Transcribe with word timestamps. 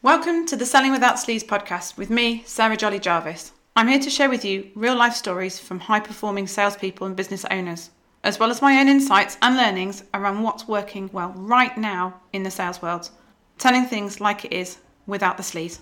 Welcome 0.00 0.46
to 0.46 0.54
the 0.54 0.64
Selling 0.64 0.92
Without 0.92 1.16
Sleaze 1.16 1.44
podcast 1.44 1.96
with 1.96 2.08
me, 2.08 2.44
Sarah 2.46 2.76
Jolly 2.76 3.00
Jarvis. 3.00 3.50
I'm 3.74 3.88
here 3.88 3.98
to 3.98 4.08
share 4.08 4.30
with 4.30 4.44
you 4.44 4.70
real 4.76 4.94
life 4.94 5.14
stories 5.14 5.58
from 5.58 5.80
high 5.80 5.98
performing 5.98 6.46
salespeople 6.46 7.08
and 7.08 7.16
business 7.16 7.44
owners, 7.50 7.90
as 8.22 8.38
well 8.38 8.52
as 8.52 8.62
my 8.62 8.78
own 8.78 8.86
insights 8.86 9.36
and 9.42 9.56
learnings 9.56 10.04
around 10.14 10.44
what's 10.44 10.68
working 10.68 11.10
well 11.12 11.32
right 11.34 11.76
now 11.76 12.20
in 12.32 12.44
the 12.44 12.50
sales 12.50 12.80
world, 12.80 13.10
telling 13.58 13.86
things 13.86 14.20
like 14.20 14.44
it 14.44 14.52
is 14.52 14.78
without 15.08 15.36
the 15.36 15.42
sleaze. 15.42 15.80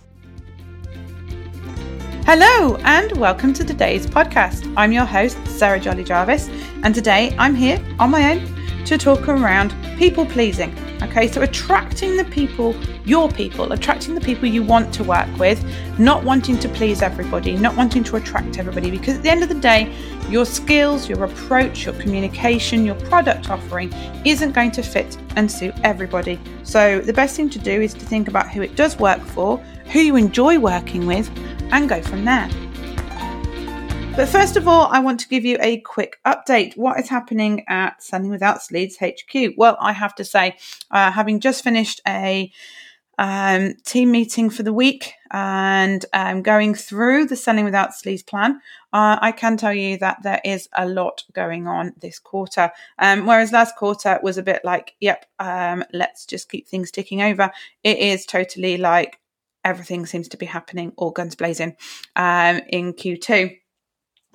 Hello, 2.24 2.76
and 2.84 3.12
welcome 3.18 3.52
to 3.52 3.66
today's 3.66 4.06
podcast. 4.06 4.72
I'm 4.78 4.92
your 4.92 5.04
host, 5.04 5.36
Sarah 5.46 5.78
Jolly 5.78 6.04
Jarvis, 6.04 6.48
and 6.84 6.94
today 6.94 7.36
I'm 7.38 7.54
here 7.54 7.84
on 7.98 8.12
my 8.12 8.32
own 8.32 8.84
to 8.86 8.96
talk 8.96 9.28
around 9.28 9.74
people 9.98 10.24
pleasing 10.24 10.74
Okay, 11.02 11.28
so 11.28 11.42
attracting 11.42 12.16
the 12.16 12.24
people, 12.24 12.74
your 13.04 13.30
people, 13.30 13.72
attracting 13.72 14.14
the 14.14 14.20
people 14.20 14.46
you 14.46 14.62
want 14.62 14.94
to 14.94 15.04
work 15.04 15.28
with, 15.38 15.62
not 15.98 16.24
wanting 16.24 16.58
to 16.58 16.68
please 16.70 17.02
everybody, 17.02 17.54
not 17.56 17.76
wanting 17.76 18.02
to 18.04 18.16
attract 18.16 18.58
everybody, 18.58 18.90
because 18.90 19.16
at 19.16 19.22
the 19.22 19.30
end 19.30 19.42
of 19.42 19.50
the 19.50 19.60
day, 19.60 19.94
your 20.30 20.46
skills, 20.46 21.08
your 21.08 21.22
approach, 21.24 21.84
your 21.84 21.94
communication, 21.94 22.84
your 22.84 22.94
product 22.94 23.50
offering 23.50 23.92
isn't 24.24 24.52
going 24.52 24.70
to 24.70 24.82
fit 24.82 25.18
and 25.36 25.50
suit 25.50 25.74
everybody. 25.84 26.40
So, 26.62 27.00
the 27.00 27.12
best 27.12 27.36
thing 27.36 27.50
to 27.50 27.58
do 27.58 27.80
is 27.80 27.92
to 27.94 28.00
think 28.00 28.28
about 28.28 28.50
who 28.50 28.62
it 28.62 28.74
does 28.74 28.98
work 28.98 29.20
for, 29.20 29.58
who 29.92 30.00
you 30.00 30.16
enjoy 30.16 30.58
working 30.58 31.06
with, 31.06 31.30
and 31.72 31.88
go 31.88 32.00
from 32.00 32.24
there. 32.24 32.48
But 34.16 34.30
first 34.30 34.56
of 34.56 34.66
all, 34.66 34.88
I 34.90 35.00
want 35.00 35.20
to 35.20 35.28
give 35.28 35.44
you 35.44 35.58
a 35.60 35.78
quick 35.80 36.18
update. 36.24 36.74
What 36.74 36.98
is 36.98 37.06
happening 37.06 37.64
at 37.68 38.02
Selling 38.02 38.30
Without 38.30 38.60
Sleaze 38.60 38.96
HQ? 38.98 39.52
Well, 39.58 39.76
I 39.78 39.92
have 39.92 40.14
to 40.14 40.24
say, 40.24 40.56
uh, 40.90 41.12
having 41.12 41.38
just 41.38 41.62
finished 41.62 42.00
a 42.08 42.50
um, 43.18 43.74
team 43.84 44.10
meeting 44.10 44.48
for 44.48 44.62
the 44.62 44.72
week 44.72 45.12
and 45.32 46.02
um, 46.14 46.40
going 46.40 46.74
through 46.74 47.26
the 47.26 47.36
Selling 47.36 47.66
Without 47.66 47.90
Sleaze 47.90 48.26
plan, 48.26 48.62
uh, 48.94 49.18
I 49.20 49.32
can 49.32 49.58
tell 49.58 49.74
you 49.74 49.98
that 49.98 50.22
there 50.22 50.40
is 50.46 50.70
a 50.72 50.88
lot 50.88 51.22
going 51.34 51.66
on 51.66 51.92
this 52.00 52.18
quarter. 52.18 52.72
Um, 52.98 53.26
whereas 53.26 53.52
last 53.52 53.76
quarter 53.76 54.18
was 54.22 54.38
a 54.38 54.42
bit 54.42 54.64
like, 54.64 54.94
yep, 54.98 55.26
um, 55.40 55.84
let's 55.92 56.24
just 56.24 56.50
keep 56.50 56.66
things 56.66 56.90
ticking 56.90 57.20
over. 57.20 57.50
It 57.84 57.98
is 57.98 58.24
totally 58.24 58.78
like 58.78 59.20
everything 59.62 60.06
seems 60.06 60.28
to 60.28 60.38
be 60.38 60.46
happening 60.46 60.94
all 60.96 61.10
guns 61.10 61.34
blazing 61.34 61.76
um, 62.16 62.62
in 62.70 62.94
Q2. 62.94 63.58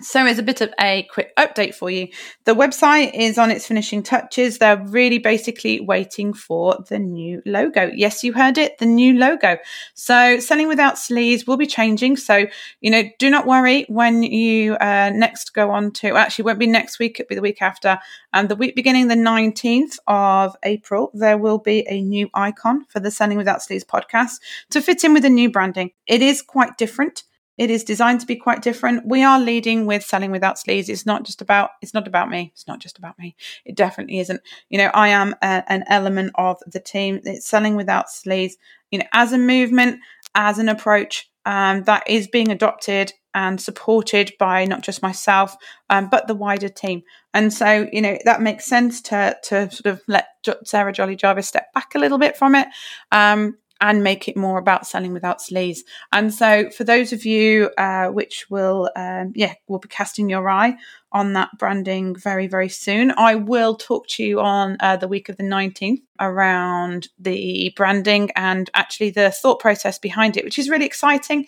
So, 0.02 0.26
as 0.26 0.40
a 0.40 0.44
bit 0.44 0.62
of 0.62 0.74
a 0.80 1.08
quick 1.12 1.36
update 1.38 1.76
for 1.76 1.90
you, 1.90 2.08
the 2.46 2.56
website 2.56 3.14
is 3.14 3.38
on 3.38 3.52
its 3.52 3.68
finishing 3.68 4.04
touches. 4.04 4.58
They're 4.58 4.84
really 4.88 5.20
basically 5.20 5.80
waiting 5.80 6.34
for 6.34 6.78
the 6.90 7.00
new 7.00 7.42
logo. 7.46 7.92
Yes, 7.94 8.24
you 8.24 8.34
heard 8.34 8.58
it, 8.58 8.78
the 8.80 8.86
new 8.86 9.18
logo. 9.18 9.58
So, 9.94 10.40
Selling 10.40 10.68
Without 10.68 10.96
Sleaze 10.96 11.48
will 11.48 11.58
be 11.58 11.68
changing. 11.68 12.18
So, 12.18 12.48
you 12.82 12.90
know, 12.90 13.04
do 13.20 13.30
not 13.30 13.46
worry 13.46 13.86
when 13.90 14.24
you 14.24 14.76
uh, 14.76 15.12
next 15.14 15.54
go 15.54 15.72
on 15.72 15.92
to, 15.94 16.16
actually, 16.16 16.46
won't 16.46 16.60
be 16.60 16.68
next 16.68 17.00
week, 17.00 17.20
it'll 17.20 17.30
be 17.30 17.36
the 17.36 17.42
week 17.42 17.62
after. 17.62 18.00
And 18.34 18.50
the 18.50 18.56
week 18.56 18.76
beginning 18.76 19.08
the 19.08 19.16
19th 19.16 20.00
of 20.08 20.56
April, 20.64 21.12
there 21.14 21.38
will 21.38 21.60
be 21.60 21.86
a 21.88 22.02
new 22.02 22.30
icon 22.34 22.86
for 22.86 23.00
the 23.00 23.12
Selling 23.12 23.38
Without 23.38 23.60
Sleaze 23.60 23.86
podcast 23.86 24.40
to 24.72 24.82
fit 24.82 25.04
in 25.04 25.14
with 25.14 25.24
the 25.24 25.30
new 25.30 25.52
branding. 25.52 25.92
It 26.08 26.22
is 26.22 26.42
quite 26.42 26.78
different. 26.78 27.24
It 27.62 27.70
is 27.70 27.84
designed 27.84 28.20
to 28.22 28.26
be 28.26 28.38
quite 28.38 28.64
different. 28.64 29.06
We 29.06 29.22
are 29.22 29.40
leading 29.40 29.86
with 29.86 30.04
selling 30.04 30.32
without 30.32 30.56
sleaze. 30.56 30.90
It's 30.90 31.06
not 31.06 31.22
just 31.22 31.44
about 31.44 31.70
it's 31.84 31.94
not 31.94 32.08
about 32.08 32.28
me. 32.28 32.52
It's 32.56 32.68
not 32.68 32.80
just 32.80 32.98
about 32.98 33.20
me. 33.20 33.36
It 33.66 33.76
definitely 33.76 34.18
isn't. 34.18 34.42
You 34.70 34.80
know, 34.80 34.90
I 34.96 35.10
am 35.10 35.36
a, 35.44 35.64
an 35.68 35.84
element 35.86 36.32
of 36.34 36.58
the 36.66 36.80
team. 36.80 37.22
It's 37.24 37.46
selling 37.48 37.76
without 37.76 38.08
sleaze. 38.08 38.54
You 38.90 38.98
know, 38.98 39.06
as 39.14 39.32
a 39.32 39.38
movement, 39.38 40.00
as 40.34 40.58
an 40.58 40.70
approach 40.70 41.30
um, 41.46 41.84
that 41.84 42.10
is 42.10 42.28
being 42.28 42.50
adopted 42.50 43.14
and 43.36 43.62
supported 43.62 44.34
by 44.40 44.66
not 44.66 44.82
just 44.82 45.04
myself, 45.04 45.56
um, 45.92 46.10
but 46.10 46.26
the 46.26 46.34
wider 46.34 46.68
team. 46.68 47.04
And 47.32 47.54
so, 47.54 47.88
you 47.92 48.02
know, 48.02 48.18
that 48.26 48.42
makes 48.42 48.66
sense 48.66 49.02
to 49.04 49.38
to 49.44 49.70
sort 49.70 49.86
of 49.86 50.02
let 50.08 50.30
Sarah 50.64 50.92
Jolly 50.92 51.16
Jarvis 51.16 51.48
step 51.48 51.72
back 51.74 51.94
a 51.94 52.00
little 52.00 52.18
bit 52.18 52.36
from 52.38 52.56
it. 52.56 52.70
Um, 53.12 53.60
and 53.82 54.04
make 54.04 54.28
it 54.28 54.38
more 54.38 54.60
about 54.60 54.88
selling 54.88 55.12
without 55.12 55.40
sleaze. 55.40 55.80
And 56.12 56.34
so, 56.34 56.70
for 56.70 56.84
those 56.84 57.12
of 57.12 57.26
you 57.26 57.72
uh, 57.78 58.08
which 58.08 58.46
will, 58.50 58.90
um, 58.96 59.34
yeah, 59.36 59.56
will 59.68 59.80
be 59.80 59.90
casting 59.90 60.30
your 60.30 60.48
eye 60.50 60.78
on 61.12 61.34
that 61.34 61.50
branding 61.58 62.16
very, 62.16 62.48
very 62.48 62.70
soon, 62.70 63.12
I 63.18 63.36
will 63.36 63.76
talk 63.76 64.08
to 64.10 64.24
you 64.24 64.40
on 64.40 64.78
uh, 64.80 64.98
the 64.98 65.08
week 65.08 65.28
of 65.28 65.38
the 65.38 65.44
19th 65.44 66.02
around 66.20 67.10
the 67.20 67.74
branding 67.76 68.30
and 68.36 68.70
actually 68.74 69.10
the 69.10 69.32
thought 69.32 69.60
process 69.60 69.98
behind 69.98 70.38
it, 70.38 70.46
which 70.46 70.60
is 70.60 70.70
really 70.70 70.86
exciting. 70.86 71.48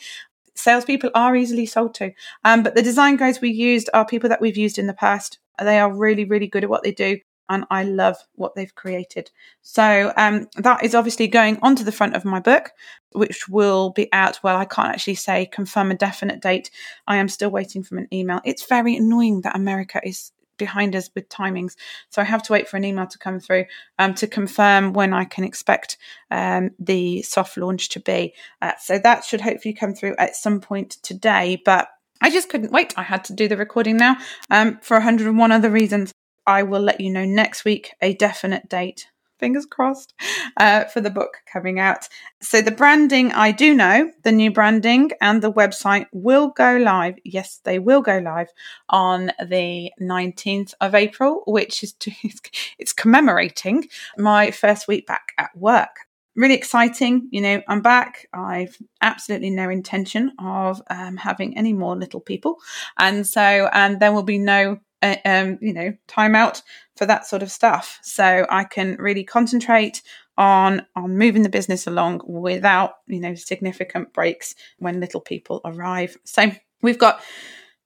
Salespeople 0.56 1.12
are 1.16 1.36
easily 1.36 1.66
sold 1.66 1.96
to, 1.96 2.12
um, 2.44 2.64
but 2.64 2.76
the 2.76 2.82
design 2.82 3.16
guys 3.16 3.40
we 3.42 3.50
used 3.50 3.90
are 3.94 4.06
people 4.06 4.30
that 4.30 4.42
we've 4.42 4.58
used 4.58 4.78
in 4.78 4.88
the 4.88 4.94
past. 4.94 5.40
They 5.60 5.80
are 5.80 5.92
really, 5.92 6.26
really 6.26 6.48
good 6.48 6.64
at 6.64 6.70
what 6.70 6.84
they 6.84 6.92
do 6.92 7.20
and 7.50 7.66
I 7.70 7.84
love 7.84 8.18
what 8.36 8.56
they've 8.56 8.74
created. 8.74 9.31
So 9.62 10.14
um, 10.18 10.48
that 10.58 10.84
is 10.84 10.96
obviously 10.96 11.28
going 11.28 11.59
onto 11.62 11.84
the 11.84 11.92
front 11.92 12.16
of 12.16 12.26
my 12.26 12.40
book, 12.40 12.72
which 13.12 13.48
will 13.50 13.92
be 13.92 14.12
out. 14.14 14.40
Well, 14.44 14.58
I 14.58 14.66
can't 14.66 14.90
actually 14.90 15.16
say 15.16 15.46
confirm 15.46 15.92
a 15.92 15.96
definite 15.96 16.42
date. 16.42 16.72
I 17.08 17.18
am 17.18 17.28
still 17.28 17.50
waiting 17.50 17.84
for 17.84 17.98
an 17.98 18.08
email. 18.14 18.40
It's 18.46 18.66
very 18.66 18.96
annoying 18.96 19.42
that 19.42 19.56
America 19.56 20.00
is 20.03 20.32
behind 20.58 20.96
us 20.96 21.09
with 21.16 21.28
timings, 21.30 21.76
so 22.09 22.22
I 22.22 22.26
have 22.26 22.44
to 22.44 22.53
wait 22.53 22.68
for 22.68 22.78
an 22.78 22.86
email 22.86 23.08
to 23.08 23.18
come 23.18 23.40
through 23.40 23.66
um, 24.00 24.14
to 24.16 24.28
confirm 24.28 24.94
when 24.94 25.12
I 25.12 25.26
can 25.26 25.44
expect 25.44 25.98
um, 26.32 26.72
the 26.80 27.24
soft 27.24 27.58
launch 27.58 27.90
to 27.90 28.00
be. 28.00 28.34
Uh, 28.62 28.74
so 28.80 29.00
that 29.00 29.26
should 29.26 29.42
hopefully 29.42 29.74
come 29.74 29.94
through 29.94 30.16
at 30.18 30.36
some 30.36 30.59
point 30.59 30.92
today, 31.03 31.62
but. 31.64 31.90
I 32.22 32.30
just 32.30 32.48
couldn't 32.48 32.72
wait. 32.72 32.94
I 32.96 33.03
had 33.03 33.26
to 33.26 33.34
do 33.34 33.50
the 33.50 33.58
recording 33.58 33.98
now 33.98 34.16
um, 34.50 34.80
for 34.82 34.96
101 34.96 35.52
other 35.52 35.70
reasons. 35.70 36.14
I 36.46 36.64
will 36.64 36.81
let 36.81 37.02
you 37.02 37.09
know 37.09 37.26
next 37.26 37.66
week 37.66 37.94
a 38.02 38.14
definite 38.14 38.70
date. 38.70 39.08
Fingers 39.40 39.66
crossed 39.66 40.14
uh, 40.58 40.86
for 40.86 41.02
the 41.02 41.09
book 41.09 41.38
coming 41.52 41.80
out. 41.80 42.08
So, 42.42 42.62
the 42.62 42.72
branding, 42.72 43.34
I 43.34 43.52
do 43.52 43.74
know 43.74 44.12
the 44.24 44.31
new 44.31 44.52
branding 44.52 45.12
and 45.20 45.42
the 45.42 45.52
website 45.52 46.06
will 46.14 46.50
go 46.50 46.78
live. 46.78 47.16
Yes, 47.26 47.59
they 47.64 47.78
will 47.78 48.02
go 48.02 48.20
live 48.20 48.48
on 48.90 49.32
the 49.46 49.92
19th 50.00 50.74
of 50.80 50.96
April, 50.96 51.44
which 51.46 51.84
is 51.84 51.94
to, 51.94 52.12
it's 52.80 52.94
commemorating 52.94 53.90
my 54.18 54.52
first 54.52 54.88
week 54.88 55.08
back 55.08 55.34
at 55.38 55.56
work 55.58 55.98
really 56.36 56.56
exciting. 56.56 57.28
You 57.32 57.42
know, 57.42 57.62
I'm 57.68 57.82
back. 57.82 58.28
I've 58.34 58.78
absolutely 59.02 59.50
no 59.50 59.70
intention 59.70 60.32
of 60.40 60.82
um, 60.90 61.18
having 61.18 61.58
any 61.58 61.74
more 61.74 61.96
little 61.96 62.20
people. 62.20 62.58
And 62.98 63.26
so, 63.28 63.70
and 63.72 64.00
there 64.00 64.12
will 64.12 64.24
be 64.24 64.40
no 64.40 64.80
um, 65.25 65.58
you 65.62 65.74
know, 65.74 65.94
time 66.08 66.36
out 66.36 66.62
for 66.96 67.06
that 67.06 67.25
sort 67.25 67.44
of 67.44 67.52
stuff. 67.52 68.00
So 68.03 68.46
I 68.50 68.64
can 68.64 68.96
really 68.97 69.24
concentrate 69.24 70.02
on 70.38 70.86
on 70.96 71.18
moving 71.18 71.44
the 71.44 71.50
business 71.50 71.86
along 71.86 72.22
without 72.25 72.96
you 73.08 73.19
know 73.19 73.36
significant 73.36 74.14
breaks 74.14 74.56
when 74.80 75.00
little 75.00 75.22
people 75.22 75.62
arrive. 75.66 76.18
So 76.24 76.52
we've 76.81 76.97
got 76.97 77.22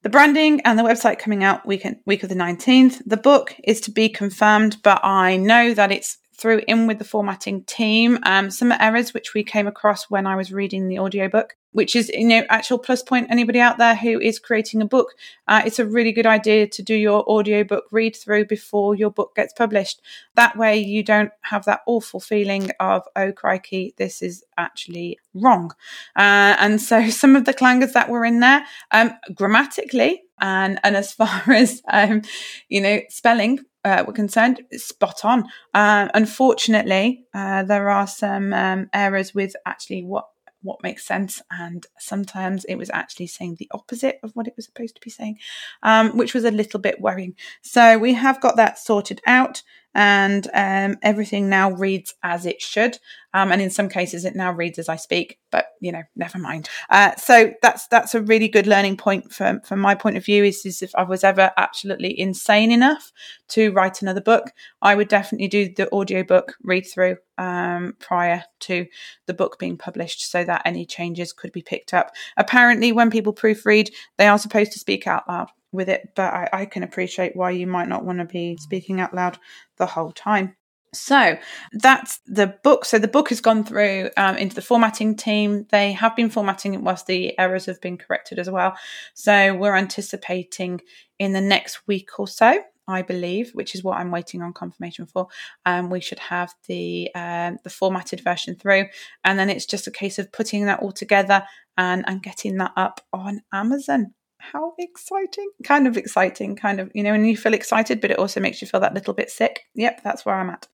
the 0.04 0.10
branding 0.10 0.62
and 0.62 0.78
the 0.78 0.84
website 0.84 1.20
coming 1.20 1.44
out 1.44 1.66
week 1.66 1.86
week 2.06 2.24
of 2.24 2.30
the 2.30 2.36
19th. 2.36 3.02
The 3.06 3.18
book 3.18 3.56
is 3.64 3.82
to 3.82 3.92
be 3.92 4.10
confirmed, 4.10 4.78
but 4.84 5.04
I 5.04 5.38
know 5.38 5.74
that 5.74 5.92
it's 5.92 6.18
through 6.38 6.62
in 6.68 6.86
with 6.86 7.00
the 7.00 7.04
formatting 7.04 7.64
team 7.64 8.20
um, 8.24 8.52
some 8.52 8.72
errors 8.72 9.14
which 9.14 9.34
we 9.34 9.44
came 9.44 9.68
across 9.68 10.10
when 10.10 10.28
I 10.28 10.36
was 10.36 10.54
reading 10.54 10.88
the 10.88 11.00
audiobook, 11.00 11.56
which 11.72 11.96
is, 11.96 12.10
you 12.10 12.28
know, 12.28 12.44
actual 12.50 12.78
plus 12.78 13.04
point. 13.04 13.28
Anybody 13.30 13.60
out 13.60 13.78
there 13.78 13.96
who 13.96 14.20
is 14.20 14.40
creating 14.40 14.82
a 14.82 14.86
book, 14.86 15.14
uh, 15.48 15.62
it's 15.66 15.80
a 15.80 15.86
really 15.86 16.12
good 16.12 16.26
idea 16.26 16.68
to 16.68 16.82
do 16.82 16.96
your 16.96 17.24
audiobook 17.30 17.86
read 17.92 18.16
through 18.16 18.46
before 18.46 18.96
your 18.96 19.12
book 19.12 19.36
gets 19.36 19.54
published. 19.54 20.02
That 20.36 20.58
way 20.58 20.78
you 20.78 21.04
don't 21.04 21.32
have 21.42 21.66
that 21.66 21.82
awful 21.86 22.20
feeling 22.20 22.72
of, 22.80 23.04
oh, 23.16 23.32
crikey, 23.32 23.94
this 23.98 24.22
is 24.22 24.44
actually 24.58 25.20
wrong. 25.34 25.72
Uh, 26.16 26.56
and 26.60 26.82
so 26.82 27.10
some 27.10 27.36
of 27.36 27.46
the 27.46 27.54
clangers 27.54 27.94
that 27.94 28.10
were 28.10 28.26
in 28.26 28.40
there, 28.40 28.66
um, 28.92 29.12
grammatically, 29.34 30.24
and 30.40 30.80
and 30.84 30.96
as 30.96 31.14
far 31.20 31.44
as 31.48 31.82
um, 31.92 32.22
you 32.70 32.82
know 32.82 33.02
spelling 33.10 33.60
uh, 33.84 34.04
were 34.06 34.14
concerned, 34.14 34.62
spot 34.74 35.24
on. 35.24 35.46
Uh, 35.74 36.10
unfortunately, 36.14 37.26
uh, 37.34 37.64
there 37.64 37.90
are 37.90 38.08
some 38.08 38.54
um, 38.54 38.90
errors 38.94 39.34
with 39.34 39.56
actually 39.66 40.04
what 40.04 40.26
what 40.62 40.84
makes 40.84 41.06
sense, 41.06 41.42
and 41.52 41.86
sometimes 42.00 42.66
it 42.66 42.76
was 42.76 42.90
actually 42.92 43.28
saying 43.28 43.56
the 43.56 43.70
opposite 43.72 44.20
of 44.24 44.32
what 44.34 44.48
it 44.48 44.54
was 44.56 44.66
supposed 44.66 44.96
to 44.96 45.02
be 45.02 45.10
saying, 45.10 45.40
um, 45.84 46.18
which 46.18 46.34
was 46.34 46.44
a 46.44 46.52
little 46.52 46.80
bit 46.80 47.00
worrying. 47.00 47.36
So 47.62 47.98
we 47.98 48.14
have 48.14 48.42
got 48.42 48.56
that 48.58 48.78
sorted 48.80 49.22
out. 49.26 49.64
And 49.94 50.48
um, 50.54 50.98
everything 51.02 51.50
now 51.50 51.72
reads 51.72 52.14
as 52.22 52.46
it 52.46 52.62
should. 52.62 53.00
Um, 53.34 53.52
and 53.52 53.62
in 53.62 53.70
some 53.70 53.90
cases, 53.90 54.26
it 54.26 54.36
now 54.36 54.52
reads 54.52 54.80
as 54.80 54.90
I 54.90 54.96
speak. 54.96 55.40
But 55.52 55.68
you 55.80 55.92
know, 55.92 56.04
never 56.16 56.38
mind. 56.38 56.70
Uh, 56.90 57.16
so 57.16 57.54
that's 57.62 57.88
that's 57.88 58.16
a 58.16 58.22
really 58.22 58.48
good 58.48 58.68
learning 58.68 58.98
point 58.98 59.32
from 59.32 59.62
from 59.62 59.80
my 59.80 59.96
point 59.96 60.18
of 60.18 60.26
view. 60.26 60.44
Is, 60.44 60.66
is 60.66 60.82
if 60.82 60.94
I 60.96 61.04
was 61.04 61.24
ever 61.24 61.52
absolutely 61.58 62.18
insane 62.20 62.72
enough 62.72 63.12
to 63.50 63.72
write 63.72 64.02
another 64.02 64.22
book, 64.22 64.52
I 64.82 64.96
would 64.96 65.08
definitely 65.08 65.48
do 65.48 65.74
the 65.74 65.92
audiobook 65.92 66.56
read 66.64 66.86
through 66.86 67.18
um, 67.38 67.96
prior 68.00 68.44
to 68.62 68.88
the 69.26 69.34
book 69.34 69.60
being 69.60 69.78
published, 69.78 70.30
so 70.30 70.44
that 70.44 70.62
any 70.66 70.86
changes 70.86 71.34
could 71.34 71.52
be 71.52 71.62
picked 71.62 71.94
up. 71.94 72.12
Apparently, 72.38 72.92
when 72.92 73.12
people 73.12 73.34
proofread, 73.34 73.92
they 74.18 74.28
are 74.28 74.40
supposed 74.40 74.72
to 74.74 74.80
speak 74.80 75.08
out 75.08 75.28
loud 75.28 75.50
with 75.72 75.90
it, 75.90 76.10
but 76.16 76.34
I, 76.34 76.50
I 76.54 76.66
can 76.66 76.84
appreciate 76.84 77.36
why 77.36 77.52
you 77.52 77.68
might 77.68 77.90
not 77.90 78.06
want 78.06 78.20
to 78.20 78.26
be 78.26 78.58
speaking 78.58 79.00
out 79.00 79.14
loud 79.14 79.38
the 79.78 79.86
whole 79.86 80.12
time. 80.12 80.56
So 80.94 81.38
that's 81.74 82.20
the 82.26 82.56
book. 82.64 82.86
So 82.86 82.98
the 82.98 83.08
book 83.08 83.30
has 83.30 83.42
gone 83.42 83.64
through 83.64 84.10
um, 84.18 84.38
into 84.38 84.56
the 84.56 84.62
formatting 84.62 85.16
team. 85.16 85.66
They 85.70 85.92
have 85.92 86.16
been 86.16 86.30
formatting 86.30 86.74
it 86.74 86.82
whilst 86.82 87.08
the 87.08 87.38
errors 87.38 87.66
have 87.66 87.82
been 87.82 87.98
corrected 87.98 88.40
as 88.40 88.50
well. 88.50 88.76
So 89.14 89.54
we're 89.54 89.76
anticipating 89.76 90.82
in 91.20 91.34
the 91.34 91.42
next 91.42 91.88
week 91.88 92.18
or 92.18 92.28
so, 92.28 92.62
I 92.88 93.02
believe, 93.02 93.52
which 93.54 93.76
is 93.76 93.84
what 93.84 93.98
I'm 93.98 94.12
waiting 94.12 94.42
on 94.42 94.54
confirmation 94.54 95.06
for. 95.06 95.28
Um, 95.66 95.90
we 95.90 96.00
should 96.00 96.20
have 96.20 96.54
the 96.68 97.14
um, 97.16 97.58
the 97.64 97.70
formatted 97.70 98.22
version 98.22 98.56
through, 98.56 98.86
and 99.26 99.38
then 99.38 99.50
it's 99.50 99.66
just 99.66 99.88
a 99.88 99.92
case 99.92 100.18
of 100.20 100.32
putting 100.32 100.66
that 100.66 100.80
all 100.80 100.94
together 100.94 101.44
and 101.76 102.06
and 102.08 102.24
getting 102.24 102.58
that 102.58 102.72
up 102.78 103.02
on 103.12 103.42
Amazon 103.52 104.14
how 104.40 104.74
exciting? 104.78 105.50
Kind 105.64 105.88
of 105.88 105.98
exciting 105.98 106.56
kind 106.56 106.80
of 106.80 106.92
you 106.94 107.04
know 107.04 107.14
and 107.14 107.28
you 107.28 107.38
feel 107.38 107.54
excited 107.54 108.02
but 108.02 108.12
it 108.12 108.20
also 108.20 108.40
makes 108.40 108.62
you 108.62 108.68
feel 108.68 108.80
that 108.82 108.94
little 108.94 109.14
bit 109.14 109.30
sick. 109.30 109.66
Yep 109.76 110.02
that's 110.04 110.26
where 110.26 110.36
i'm 110.36 110.50
at. 110.50 110.68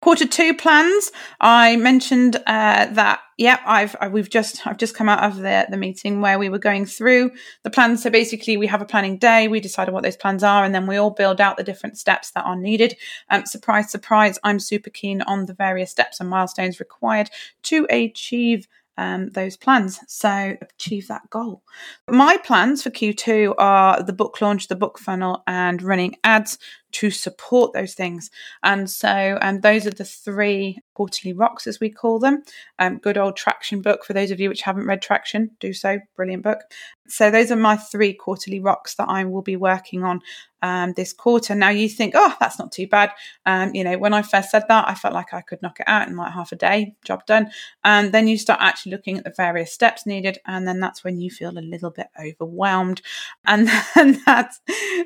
Quarter 0.00 0.28
two 0.28 0.54
plans. 0.54 1.10
I 1.40 1.74
mentioned 1.74 2.36
uh, 2.36 2.86
that 2.86 3.20
yep 3.36 3.60
i've 3.66 3.96
I, 4.00 4.08
we've 4.08 4.30
just 4.30 4.66
i've 4.66 4.76
just 4.76 4.94
come 4.94 5.08
out 5.08 5.24
of 5.24 5.38
the 5.38 5.66
the 5.70 5.76
meeting 5.76 6.20
where 6.20 6.38
we 6.38 6.48
were 6.48 6.58
going 6.58 6.86
through 6.86 7.32
the 7.64 7.70
plans. 7.70 8.02
So 8.02 8.10
basically 8.10 8.56
we 8.56 8.68
have 8.68 8.82
a 8.82 8.86
planning 8.86 9.18
day 9.18 9.48
we 9.48 9.60
decide 9.60 9.88
what 9.88 10.04
those 10.04 10.16
plans 10.16 10.44
are 10.44 10.64
and 10.64 10.74
then 10.74 10.86
we 10.86 10.96
all 10.96 11.10
build 11.10 11.40
out 11.40 11.56
the 11.56 11.64
different 11.64 11.98
steps 11.98 12.30
that 12.32 12.44
are 12.44 12.56
needed. 12.56 12.96
Um, 13.30 13.46
surprise 13.46 13.90
surprise 13.90 14.38
i'm 14.44 14.60
super 14.60 14.90
keen 14.90 15.22
on 15.22 15.46
the 15.46 15.54
various 15.54 15.90
steps 15.90 16.20
and 16.20 16.28
milestones 16.30 16.78
required 16.78 17.30
to 17.64 17.86
achieve 17.90 18.68
um, 18.98 19.30
those 19.30 19.56
plans. 19.56 20.00
So 20.08 20.56
achieve 20.60 21.08
that 21.08 21.30
goal. 21.30 21.62
My 22.10 22.36
plans 22.36 22.82
for 22.82 22.90
Q2 22.90 23.54
are 23.56 24.02
the 24.02 24.12
book 24.12 24.40
launch, 24.42 24.68
the 24.68 24.76
book 24.76 24.98
funnel, 24.98 25.42
and 25.46 25.80
running 25.80 26.16
ads 26.24 26.58
to 26.90 27.10
support 27.10 27.72
those 27.72 27.94
things. 27.94 28.30
And 28.62 28.90
so, 28.90 29.38
um, 29.40 29.60
those 29.60 29.86
are 29.86 29.90
the 29.90 30.04
three 30.04 30.78
quarterly 30.94 31.32
rocks, 31.32 31.66
as 31.66 31.80
we 31.80 31.90
call 31.90 32.18
them. 32.18 32.42
Um, 32.78 32.98
good 32.98 33.18
old 33.18 33.36
Traction 33.36 33.82
book. 33.82 34.04
For 34.04 34.12
those 34.12 34.30
of 34.30 34.40
you 34.40 34.48
which 34.48 34.62
haven't 34.62 34.86
read 34.86 35.02
Traction, 35.02 35.50
do 35.60 35.72
so. 35.72 35.98
Brilliant 36.16 36.42
book. 36.42 36.60
So, 37.08 37.30
those 37.30 37.50
are 37.50 37.56
my 37.56 37.76
three 37.76 38.14
quarterly 38.14 38.60
rocks 38.60 38.94
that 38.96 39.08
I 39.08 39.24
will 39.24 39.42
be 39.42 39.56
working 39.56 40.04
on 40.04 40.20
um, 40.62 40.92
this 40.94 41.12
quarter. 41.12 41.54
Now, 41.54 41.68
you 41.70 41.88
think, 41.88 42.14
oh, 42.16 42.34
that's 42.40 42.58
not 42.58 42.72
too 42.72 42.86
bad. 42.86 43.12
Um, 43.46 43.74
you 43.74 43.84
know, 43.84 43.98
when 43.98 44.14
I 44.14 44.22
first 44.22 44.50
said 44.50 44.64
that, 44.68 44.88
I 44.88 44.94
felt 44.94 45.14
like 45.14 45.32
I 45.32 45.40
could 45.40 45.62
knock 45.62 45.80
it 45.80 45.88
out 45.88 46.08
in 46.08 46.16
like 46.16 46.32
half 46.32 46.52
a 46.52 46.56
day, 46.56 46.94
job 47.04 47.24
done. 47.26 47.50
And 47.84 48.12
then 48.12 48.28
you 48.28 48.36
start 48.38 48.60
actually 48.60 48.92
looking 48.92 49.18
at 49.18 49.24
the 49.24 49.32
various 49.36 49.72
steps 49.72 50.06
needed, 50.06 50.38
and 50.46 50.66
then 50.66 50.80
that's 50.80 51.04
when 51.04 51.20
you 51.20 51.30
feel 51.30 51.56
a 51.56 51.60
little 51.60 51.90
bit 51.90 52.08
overwhelmed. 52.18 53.02
And 53.46 53.68
that's 54.26 54.60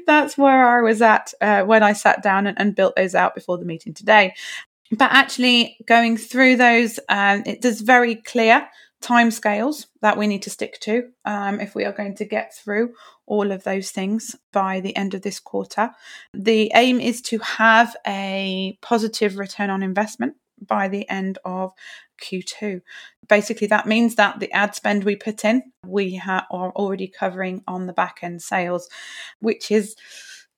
that's 0.06 0.38
where 0.38 0.66
I 0.66 0.80
was 0.80 1.02
at 1.02 1.32
uh, 1.40 1.64
when 1.72 1.82
I 1.82 1.94
sat 1.94 2.22
down 2.22 2.46
and, 2.46 2.60
and 2.60 2.76
built 2.76 2.96
those 2.96 3.14
out 3.14 3.34
before 3.34 3.56
the 3.56 3.64
meeting 3.64 3.94
today. 3.94 4.34
But 4.90 5.10
actually, 5.10 5.78
going 5.86 6.18
through 6.18 6.56
those, 6.56 7.00
um, 7.08 7.44
it 7.46 7.62
does 7.62 7.80
very 7.80 8.16
clear 8.16 8.68
timescales 9.02 9.86
that 10.02 10.18
we 10.18 10.26
need 10.26 10.42
to 10.42 10.50
stick 10.50 10.78
to 10.80 11.08
um, 11.24 11.60
if 11.60 11.74
we 11.74 11.86
are 11.86 11.92
going 11.92 12.14
to 12.16 12.26
get 12.26 12.54
through 12.54 12.92
all 13.24 13.50
of 13.52 13.64
those 13.64 13.90
things 13.90 14.36
by 14.52 14.80
the 14.80 14.94
end 14.94 15.14
of 15.14 15.22
this 15.22 15.40
quarter. 15.40 15.90
The 16.34 16.70
aim 16.74 17.00
is 17.00 17.22
to 17.22 17.38
have 17.38 17.96
a 18.06 18.78
positive 18.82 19.38
return 19.38 19.70
on 19.70 19.82
investment 19.82 20.34
by 20.60 20.88
the 20.88 21.08
end 21.08 21.38
of 21.42 21.72
Q2. 22.22 22.82
Basically, 23.30 23.66
that 23.68 23.86
means 23.86 24.16
that 24.16 24.40
the 24.40 24.52
ad 24.52 24.74
spend 24.74 25.04
we 25.04 25.16
put 25.16 25.42
in, 25.42 25.62
we 25.86 26.16
ha- 26.16 26.46
are 26.50 26.70
already 26.72 27.08
covering 27.08 27.64
on 27.66 27.86
the 27.86 27.94
back 27.94 28.18
end 28.20 28.42
sales, 28.42 28.90
which 29.40 29.70
is 29.70 29.96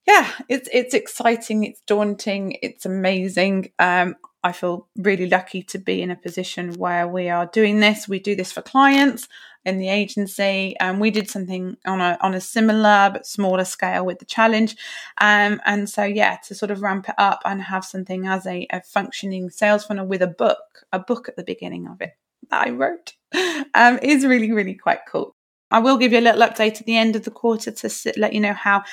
yeah, 0.06 0.30
it's 0.48 0.68
it's 0.72 0.94
exciting, 0.94 1.64
it's 1.64 1.80
daunting, 1.86 2.56
it's 2.62 2.84
amazing. 2.84 3.72
Um, 3.78 4.16
I 4.42 4.52
feel 4.52 4.86
really 4.98 5.26
lucky 5.26 5.62
to 5.62 5.78
be 5.78 6.02
in 6.02 6.10
a 6.10 6.16
position 6.16 6.74
where 6.74 7.08
we 7.08 7.30
are 7.30 7.46
doing 7.46 7.80
this. 7.80 8.06
We 8.06 8.18
do 8.18 8.36
this 8.36 8.52
for 8.52 8.60
clients 8.60 9.26
in 9.64 9.78
the 9.78 9.88
agency, 9.88 10.76
and 10.78 11.00
we 11.00 11.10
did 11.10 11.30
something 11.30 11.78
on 11.86 12.02
a 12.02 12.18
on 12.20 12.34
a 12.34 12.40
similar 12.40 13.10
but 13.14 13.26
smaller 13.26 13.64
scale 13.64 14.04
with 14.04 14.18
the 14.18 14.26
challenge. 14.26 14.76
Um, 15.18 15.62
and 15.64 15.88
so 15.88 16.04
yeah, 16.04 16.36
to 16.48 16.54
sort 16.54 16.70
of 16.70 16.82
ramp 16.82 17.08
it 17.08 17.14
up 17.16 17.40
and 17.46 17.62
have 17.62 17.86
something 17.86 18.26
as 18.26 18.46
a, 18.46 18.66
a 18.70 18.82
functioning 18.82 19.48
sales 19.48 19.86
funnel 19.86 20.06
with 20.06 20.20
a 20.20 20.26
book, 20.26 20.84
a 20.92 20.98
book 20.98 21.28
at 21.30 21.36
the 21.36 21.44
beginning 21.44 21.86
of 21.86 22.02
it 22.02 22.12
that 22.50 22.66
I 22.66 22.70
wrote, 22.70 23.14
um, 23.74 23.98
is 24.02 24.26
really 24.26 24.52
really 24.52 24.74
quite 24.74 25.00
cool. 25.08 25.34
I 25.70 25.78
will 25.80 25.96
give 25.96 26.12
you 26.12 26.18
a 26.18 26.20
little 26.20 26.42
update 26.42 26.80
at 26.80 26.86
the 26.86 26.96
end 26.96 27.16
of 27.16 27.24
the 27.24 27.30
quarter 27.30 27.72
to 27.72 27.88
sit, 27.88 28.16
let 28.16 28.32
you 28.32 28.40
know 28.40 28.52
how 28.52 28.84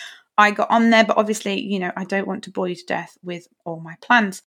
I 0.41 0.49
got 0.51 0.71
on 0.71 0.89
there, 0.89 1.03
but 1.03 1.17
obviously, 1.17 1.61
you 1.61 1.77
know, 1.77 1.91
I 1.95 2.03
don't 2.03 2.27
want 2.27 2.43
to 2.45 2.51
bore 2.51 2.67
you 2.67 2.75
to 2.75 2.85
death 2.87 3.15
with 3.21 3.47
all 3.63 3.79
my 3.79 3.95
plans. 4.01 4.41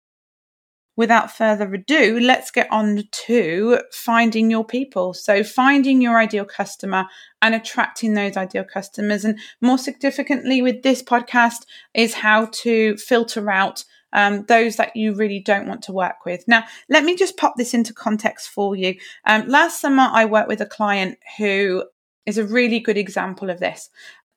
Without 0.97 1.37
further 1.37 1.73
ado, 1.75 2.19
let's 2.19 2.51
get 2.51 2.71
on 2.71 3.03
to 3.27 3.81
finding 3.93 4.51
your 4.51 4.65
people. 4.65 5.13
So, 5.13 5.45
finding 5.45 6.01
your 6.01 6.19
ideal 6.19 6.47
customer 6.47 7.07
and 7.43 7.55
attracting 7.55 8.15
those 8.15 8.39
ideal 8.39 8.65
customers. 8.65 9.25
And 9.25 9.39
more 9.61 9.79
significantly, 9.79 10.63
with 10.63 10.83
this 10.83 11.03
podcast, 11.03 11.67
is 11.93 12.15
how 12.15 12.47
to 12.63 12.97
filter 12.97 13.51
out 13.51 13.85
um, 14.15 14.45
those 14.49 14.77
that 14.77 14.97
you 14.97 15.15
really 15.15 15.41
don't 15.41 15.69
want 15.69 15.83
to 15.83 15.93
work 15.93 16.25
with. 16.25 16.43
Now, 16.47 16.65
let 16.89 17.05
me 17.05 17.17
just 17.17 17.37
pop 17.37 17.55
this 17.57 17.75
into 17.75 17.93
context 17.93 18.49
for 18.49 18.75
you. 18.75 18.95
Um, 19.27 19.47
last 19.47 19.81
summer, 19.81 20.09
I 20.11 20.25
worked 20.25 20.49
with 20.49 20.61
a 20.63 20.67
client 20.67 21.19
who 21.39 21.85
is 22.25 22.39
a 22.39 22.45
really 22.45 22.79
good 22.79 22.97
example 22.97 23.51
of 23.51 23.61
this 23.61 23.91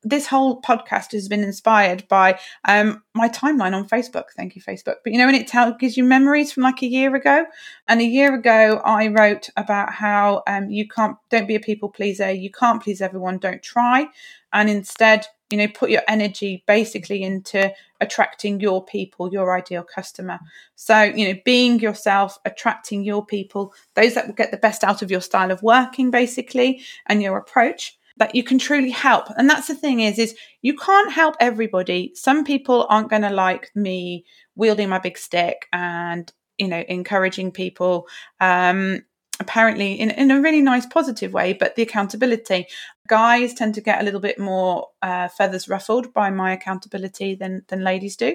this 0.06 0.28
whole 0.28 0.62
podcast 0.62 1.12
has 1.13 1.28
been 1.28 1.44
inspired 1.44 2.07
by 2.07 2.40
um, 2.66 3.04
my 3.16 3.28
timeline 3.28 3.74
on 3.74 3.90
Facebook. 3.90 4.25
Thank 4.38 4.56
you, 4.56 4.62
Facebook. 4.62 4.98
But 5.04 5.12
you 5.12 5.18
know, 5.18 5.25
when 5.25 5.36
it 5.36 5.48
tells 5.48 5.75
gives 5.80 5.98
you 5.98 6.04
memories 6.04 6.52
from 6.52 6.63
like 6.63 6.84
a 6.84 6.88
year 6.88 7.13
ago, 7.16 7.46
and 7.88 8.00
a 8.00 8.06
year 8.06 8.34
ago 8.34 8.81
I 8.86 9.07
wrote 9.07 9.50
about 9.57 9.92
how 9.92 10.44
um, 10.48 10.69
you 10.69 10.88
can't 10.88 11.18
don't 11.30 11.48
be 11.48 11.56
a 11.56 11.60
people 11.60 11.90
pleaser. 11.90 12.31
You 12.31 12.52
can't 12.52 12.81
please 12.81 13.02
everyone. 13.02 13.40
Don't 13.40 13.63
try, 13.63 14.07
and 14.54 14.69
instead, 14.69 15.25
you 15.50 15.57
know, 15.57 15.68
put 15.68 15.90
your 15.90 16.04
energy 16.07 16.63
basically 16.68 17.24
into 17.24 17.74
attracting 18.00 18.60
your 18.60 18.86
people, 18.86 19.34
your 19.34 19.57
ideal 19.57 19.84
customer. 19.84 20.40
So 20.75 21.02
you 21.02 21.34
know, 21.34 21.40
being 21.44 21.80
yourself, 21.80 22.38
attracting 22.46 23.04
your 23.04 23.25
people, 23.25 23.74
those 23.96 24.13
that 24.13 24.28
will 24.28 24.36
get 24.36 24.52
the 24.52 24.57
best 24.57 24.84
out 24.84 25.02
of 25.02 25.10
your 25.10 25.22
style 25.22 25.50
of 25.50 25.63
working, 25.63 26.12
basically, 26.12 26.81
and 27.07 27.24
your 27.24 27.38
approach 27.38 27.97
that 28.18 28.36
you 28.36 28.44
can 28.44 28.57
truly 28.57 28.92
help. 28.92 29.28
And 29.38 29.50
that's 29.50 29.68
the 29.68 29.76
thing 29.76 30.00
is, 30.00 30.18
is 30.19 30.36
you 30.62 30.76
can't 30.76 31.12
help 31.12 31.36
everybody. 31.40 32.12
Some 32.16 32.44
people 32.44 32.86
aren't 32.90 33.10
going 33.10 33.24
to 33.24 33.30
like 33.30 33.72
me 33.76 34.26
wielding 34.56 34.90
my 34.90 35.00
big 35.00 35.18
stick 35.18 35.68
and, 35.74 36.31
you 36.57 36.68
know, 36.68 36.84
encouraging 36.88 37.52
people. 37.52 38.07
Um, 38.40 39.04
apparently 39.42 39.94
in, 39.94 40.12
in 40.12 40.31
a 40.31 40.40
really 40.40 40.62
nice 40.62 40.86
positive 40.86 41.34
way 41.34 41.52
but 41.52 41.76
the 41.76 41.81
accountability 41.81 42.66
guys 43.10 43.54
tend 43.54 43.76
to 43.76 43.81
get 43.81 44.00
a 44.00 44.04
little 44.06 44.22
bit 44.22 44.40
more 44.40 44.88
uh, 45.02 45.28
feathers 45.28 45.68
ruffled 45.68 46.14
by 46.14 46.30
my 46.30 46.54
accountability 46.54 47.36
than 47.36 47.62
than 47.68 47.84
ladies 47.84 48.16
do 48.16 48.34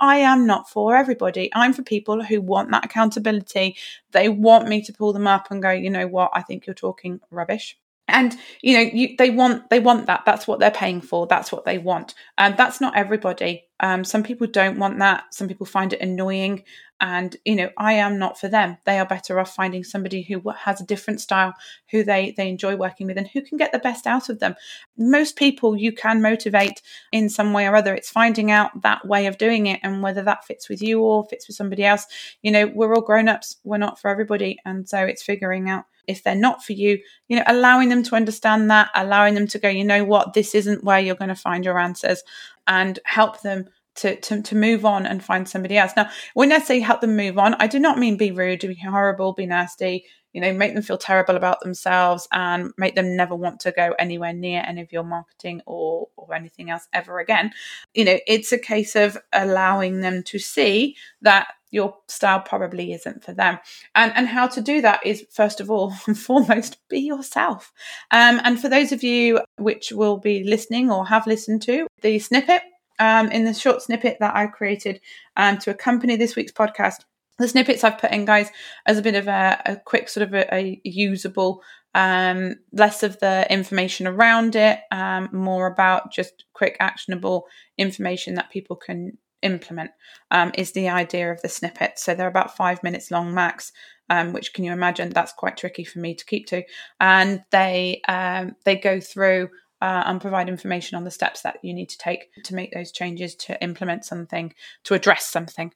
I 0.00 0.16
am 0.16 0.44
not 0.44 0.68
for 0.68 0.96
everybody. 0.96 1.50
I'm 1.54 1.72
for 1.72 1.84
people 1.84 2.24
who 2.24 2.40
want 2.40 2.72
that 2.72 2.84
accountability. 2.84 3.76
They 4.10 4.28
want 4.28 4.66
me 4.66 4.82
to 4.82 4.92
pull 4.92 5.12
them 5.12 5.28
up 5.28 5.52
and 5.52 5.62
go, 5.62 5.70
you 5.70 5.88
know 5.88 6.08
what, 6.08 6.32
I 6.34 6.42
think 6.42 6.66
you're 6.66 6.74
talking 6.74 7.20
rubbish 7.30 7.78
and 8.08 8.36
you 8.62 8.76
know 8.76 8.90
you, 8.92 9.16
they 9.16 9.30
want 9.30 9.70
they 9.70 9.80
want 9.80 10.06
that. 10.06 10.22
That's 10.26 10.46
what 10.46 10.60
they're 10.60 10.70
paying 10.70 11.00
for. 11.00 11.26
That's 11.26 11.50
what 11.50 11.64
they 11.64 11.78
want. 11.78 12.14
And 12.38 12.56
that's 12.56 12.80
not 12.80 12.96
everybody. 12.96 13.64
Um, 13.80 14.04
some 14.04 14.22
people 14.22 14.46
don't 14.46 14.78
want 14.78 14.98
that. 14.98 15.34
Some 15.34 15.48
people 15.48 15.66
find 15.66 15.92
it 15.92 16.00
annoying 16.00 16.64
and 17.04 17.36
you 17.44 17.54
know 17.54 17.68
i 17.76 17.92
am 17.92 18.18
not 18.18 18.40
for 18.40 18.48
them. 18.48 18.78
They 18.86 18.98
are 18.98 19.04
better 19.06 19.38
off 19.38 19.54
finding 19.54 19.84
somebody 19.84 20.22
who 20.22 20.42
has 20.50 20.80
a 20.80 20.86
different 20.86 21.20
style 21.20 21.52
who 21.90 22.02
they 22.02 22.32
they 22.34 22.48
enjoy 22.48 22.76
working 22.76 23.06
with 23.06 23.18
and 23.18 23.28
who 23.28 23.42
can 23.42 23.58
get 23.58 23.72
the 23.72 23.78
best 23.78 24.06
out 24.06 24.30
of 24.30 24.40
them. 24.40 24.54
Most 24.96 25.36
people 25.36 25.76
you 25.76 25.92
can 25.92 26.22
motivate 26.22 26.80
in 27.12 27.28
some 27.28 27.52
way 27.52 27.66
or 27.66 27.76
other. 27.76 27.94
It's 27.94 28.10
finding 28.10 28.50
out 28.50 28.82
that 28.82 29.06
way 29.06 29.26
of 29.26 29.36
doing 29.36 29.66
it 29.66 29.80
and 29.82 30.02
whether 30.02 30.22
that 30.22 30.46
fits 30.46 30.70
with 30.70 30.80
you 30.80 31.02
or 31.02 31.26
fits 31.26 31.46
with 31.46 31.56
somebody 31.56 31.84
else. 31.84 32.06
You 32.40 32.50
know 32.50 32.66
we're 32.68 32.94
all 32.94 33.02
grown-ups. 33.02 33.58
We're 33.64 33.76
not 33.76 34.00
for 34.00 34.08
everybody. 34.08 34.58
And 34.64 34.88
so 34.88 34.98
it's 35.04 35.22
figuring 35.22 35.68
out 35.68 35.84
if 36.06 36.22
they're 36.22 36.34
not 36.34 36.64
for 36.64 36.72
you, 36.72 36.98
you 37.28 37.36
know, 37.36 37.44
allowing 37.46 37.88
them 37.90 38.02
to 38.04 38.14
understand 38.14 38.70
that, 38.70 38.90
allowing 38.94 39.34
them 39.34 39.46
to 39.48 39.58
go, 39.58 39.68
you 39.68 39.84
know 39.84 40.04
what, 40.04 40.34
this 40.34 40.54
isn't 40.54 40.84
where 40.84 41.00
you're 41.00 41.14
going 41.14 41.30
to 41.30 41.34
find 41.34 41.64
your 41.64 41.78
answers, 41.78 42.22
and 42.66 42.98
help 43.04 43.40
them 43.40 43.68
to, 43.96 44.16
to, 44.16 44.42
to 44.42 44.54
move 44.56 44.84
on 44.84 45.06
and 45.06 45.24
find 45.24 45.48
somebody 45.48 45.76
else. 45.76 45.92
Now, 45.96 46.10
when 46.34 46.52
I 46.52 46.58
say 46.58 46.80
help 46.80 47.00
them 47.00 47.16
move 47.16 47.38
on, 47.38 47.54
I 47.54 47.66
do 47.66 47.78
not 47.78 47.98
mean 47.98 48.16
be 48.16 48.30
rude, 48.30 48.60
be 48.60 48.74
horrible, 48.74 49.32
be 49.32 49.46
nasty, 49.46 50.04
you 50.34 50.40
know, 50.40 50.52
make 50.52 50.74
them 50.74 50.82
feel 50.82 50.98
terrible 50.98 51.36
about 51.36 51.60
themselves 51.60 52.26
and 52.32 52.72
make 52.76 52.96
them 52.96 53.16
never 53.16 53.36
want 53.36 53.60
to 53.60 53.70
go 53.70 53.94
anywhere 53.98 54.32
near 54.32 54.64
any 54.66 54.80
of 54.80 54.92
your 54.92 55.04
marketing 55.04 55.62
or, 55.64 56.08
or 56.16 56.34
anything 56.34 56.70
else 56.70 56.88
ever 56.92 57.20
again. 57.20 57.52
You 57.94 58.04
know, 58.04 58.18
it's 58.26 58.52
a 58.52 58.58
case 58.58 58.96
of 58.96 59.16
allowing 59.32 60.00
them 60.00 60.24
to 60.24 60.40
see 60.40 60.96
that 61.22 61.46
your 61.70 61.96
style 62.08 62.40
probably 62.40 62.92
isn't 62.92 63.24
for 63.24 63.32
them. 63.32 63.58
And 63.96 64.12
and 64.14 64.28
how 64.28 64.46
to 64.46 64.60
do 64.60 64.80
that 64.82 65.04
is 65.04 65.26
first 65.30 65.60
of 65.60 65.70
all 65.70 65.92
and 66.06 66.18
foremost 66.18 66.78
be 66.88 67.00
yourself. 67.00 67.72
Um, 68.10 68.40
and 68.44 68.60
for 68.60 68.68
those 68.68 68.92
of 68.92 69.02
you 69.02 69.40
which 69.58 69.92
will 69.92 70.18
be 70.18 70.44
listening 70.44 70.90
or 70.90 71.06
have 71.06 71.26
listened 71.26 71.62
to 71.62 71.86
the 72.00 72.18
snippet 72.18 72.62
um, 72.98 73.30
in 73.30 73.44
the 73.44 73.54
short 73.54 73.82
snippet 73.82 74.18
that 74.20 74.34
I 74.36 74.46
created 74.46 75.00
um, 75.36 75.58
to 75.58 75.70
accompany 75.70 76.16
this 76.16 76.36
week's 76.36 76.52
podcast. 76.52 77.02
The 77.38 77.48
snippets 77.48 77.82
I've 77.82 77.98
put 77.98 78.12
in, 78.12 78.24
guys, 78.24 78.50
as 78.86 78.98
a 78.98 79.02
bit 79.02 79.16
of 79.16 79.26
a, 79.26 79.60
a 79.66 79.76
quick 79.76 80.08
sort 80.08 80.26
of 80.26 80.34
a, 80.34 80.54
a 80.54 80.80
usable, 80.84 81.62
um, 81.94 82.56
less 82.72 83.02
of 83.02 83.18
the 83.18 83.46
information 83.50 84.06
around 84.06 84.54
it, 84.54 84.80
um, 84.92 85.28
more 85.32 85.66
about 85.66 86.12
just 86.12 86.44
quick, 86.52 86.76
actionable 86.78 87.46
information 87.76 88.34
that 88.34 88.50
people 88.50 88.76
can 88.76 89.18
implement 89.42 89.90
um, 90.30 90.50
is 90.54 90.72
the 90.72 90.88
idea 90.88 91.30
of 91.30 91.40
the 91.42 91.48
snippet. 91.48 91.98
So 91.98 92.14
they're 92.14 92.26
about 92.26 92.56
five 92.56 92.82
minutes 92.82 93.10
long 93.10 93.34
max, 93.34 93.72
um, 94.10 94.32
which 94.32 94.52
can 94.52 94.64
you 94.64 94.72
imagine 94.72 95.10
that's 95.10 95.32
quite 95.32 95.56
tricky 95.56 95.84
for 95.84 96.00
me 96.00 96.14
to 96.14 96.24
keep 96.24 96.46
to. 96.48 96.62
And 96.98 97.44
they 97.50 98.00
um, 98.08 98.56
they 98.64 98.76
go 98.76 99.00
through 99.00 99.50
uh, 99.80 100.02
and 100.06 100.20
provide 100.20 100.48
information 100.48 100.96
on 100.96 101.04
the 101.04 101.10
steps 101.10 101.42
that 101.42 101.58
you 101.62 101.74
need 101.74 101.88
to 101.90 101.98
take 101.98 102.30
to 102.44 102.54
make 102.54 102.72
those 102.72 102.92
changes 102.92 103.34
to 103.34 103.62
implement 103.62 104.04
something 104.04 104.54
to 104.84 104.94
address 104.94 105.26
something. 105.26 105.72